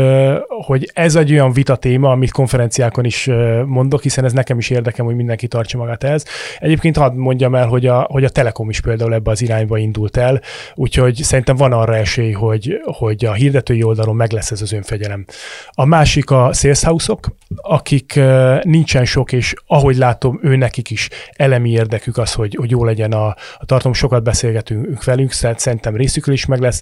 [0.48, 3.30] hogy ez egy olyan vita téma, amit konferenciákon is
[3.66, 6.26] mondok, hiszen ez nekem is érdekem, hogy mindenki tartsa magát ehhez.
[6.60, 10.18] Egyébként hadd mondjam el, hogy a, hogy a Telekom is például ebbe az irányba indult
[10.18, 10.42] el,
[10.76, 15.26] úgyhogy szerintem van arra esély, hogy, hogy a hirdetői oldalon meg lesz ez az önfegyelem.
[15.72, 17.08] A másik a sales
[17.56, 18.20] akik
[18.62, 22.84] nincsen sok, és ahogy látom, ő nekik is is elemi érdekük az, hogy, hogy jó
[22.84, 23.28] legyen a,
[23.58, 26.82] a tartalom, sokat beszélgetünk velünk, szerintem részükről is meg lesz.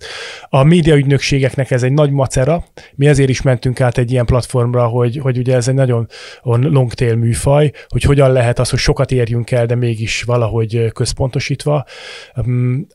[0.50, 2.64] A médiaügynökségeknek ez egy nagy macera,
[2.96, 6.08] mi ezért is mentünk át egy ilyen platformra, hogy, hogy ugye ez egy nagyon
[6.44, 11.86] long tail műfaj, hogy hogyan lehet az, hogy sokat érjünk el, de mégis valahogy központosítva.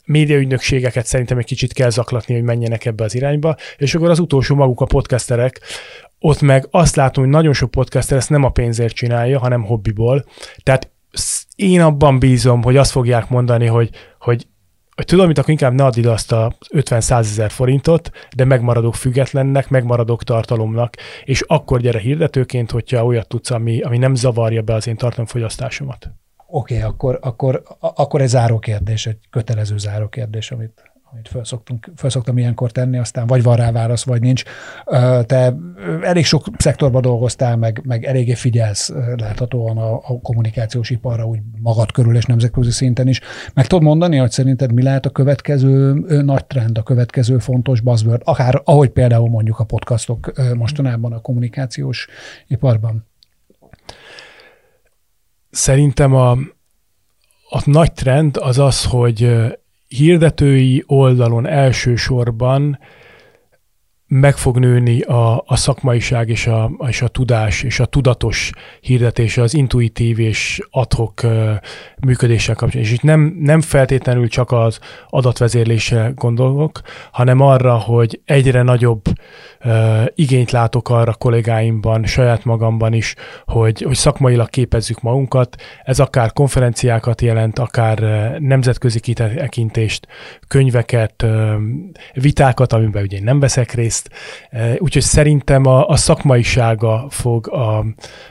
[0.04, 4.54] Médiaügynökségeket szerintem egy kicsit kell zaklatni, hogy menjenek ebbe az irányba, és akkor az utolsó
[4.54, 5.60] maguk a podcasterek,
[6.18, 10.24] ott meg azt látom, hogy nagyon sok podcaster ezt nem a pénzért csinálja, hanem hobbiból.
[10.62, 10.90] Tehát
[11.56, 14.46] én abban bízom, hogy azt fogják mondani, hogy, hogy
[14.94, 18.94] hogy tudom, mit akkor inkább ne add ide azt a 50-100 ezer forintot, de megmaradok
[18.94, 20.94] függetlennek, megmaradok tartalomnak,
[21.24, 26.10] és akkor gyere hirdetőként, hogyha olyat tudsz, ami, ami nem zavarja be az én tartalomfogyasztásomat.
[26.46, 31.90] Oké, okay, akkor, akkor, akkor egy záró kérdés, egy kötelező záró kérdés, amit amit felszoktunk,
[31.96, 34.42] felszoktam ilyenkor tenni, aztán vagy van rá válasz, vagy nincs.
[35.26, 35.56] Te
[36.02, 41.92] elég sok szektorban dolgoztál, meg, meg eléggé figyelsz láthatóan a, a kommunikációs iparra, úgy magad
[41.92, 43.20] körül és nemzetközi szinten is.
[43.54, 45.92] Meg tudod mondani, hogy szerinted mi lehet a következő
[46.22, 52.08] nagy trend, a következő fontos buzzword, akár ahogy például mondjuk a podcastok mostanában a kommunikációs
[52.46, 53.06] iparban?
[55.50, 56.30] Szerintem a,
[57.48, 59.36] a nagy trend az az, hogy
[59.96, 62.78] hirdetői oldalon elsősorban
[64.20, 68.50] meg fog nőni a, a szakmaiság és a, és a tudás és a tudatos
[68.80, 71.20] hirdetése, az intuitív és adhok
[72.00, 72.92] működéssel kapcsolatban.
[72.92, 76.80] És itt nem, nem feltétlenül csak az adatvezérlésre gondolok,
[77.12, 79.02] hanem arra, hogy egyre nagyobb
[79.64, 83.14] uh, igényt látok arra kollégáimban, saját magamban is,
[83.46, 85.56] hogy, hogy szakmailag képezzük magunkat.
[85.84, 87.98] Ez akár konferenciákat jelent, akár
[88.38, 90.06] nemzetközi kitekintést,
[90.48, 91.54] könyveket, uh,
[92.12, 94.10] vitákat, amiben ugye én nem veszek részt, ezt.
[94.50, 97.78] E, úgyhogy szerintem a, a szakmaisága fog a,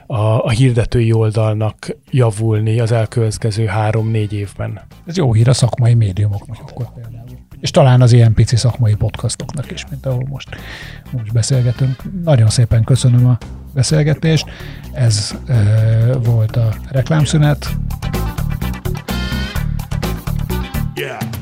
[0.07, 4.81] a, a hirdetői oldalnak javulni az elkövetkező három-négy évben.
[5.05, 6.87] Ez jó hír a szakmai médiumoknak akkor.
[7.59, 10.49] És talán az ilyen pici szakmai podcastoknak is, mint ahol most,
[11.11, 12.03] most beszélgetünk.
[12.23, 13.37] Nagyon szépen köszönöm a
[13.73, 14.45] beszélgetést.
[14.93, 15.63] Ez e,
[16.23, 17.69] volt a reklámszünet.
[20.95, 21.32] Yeah.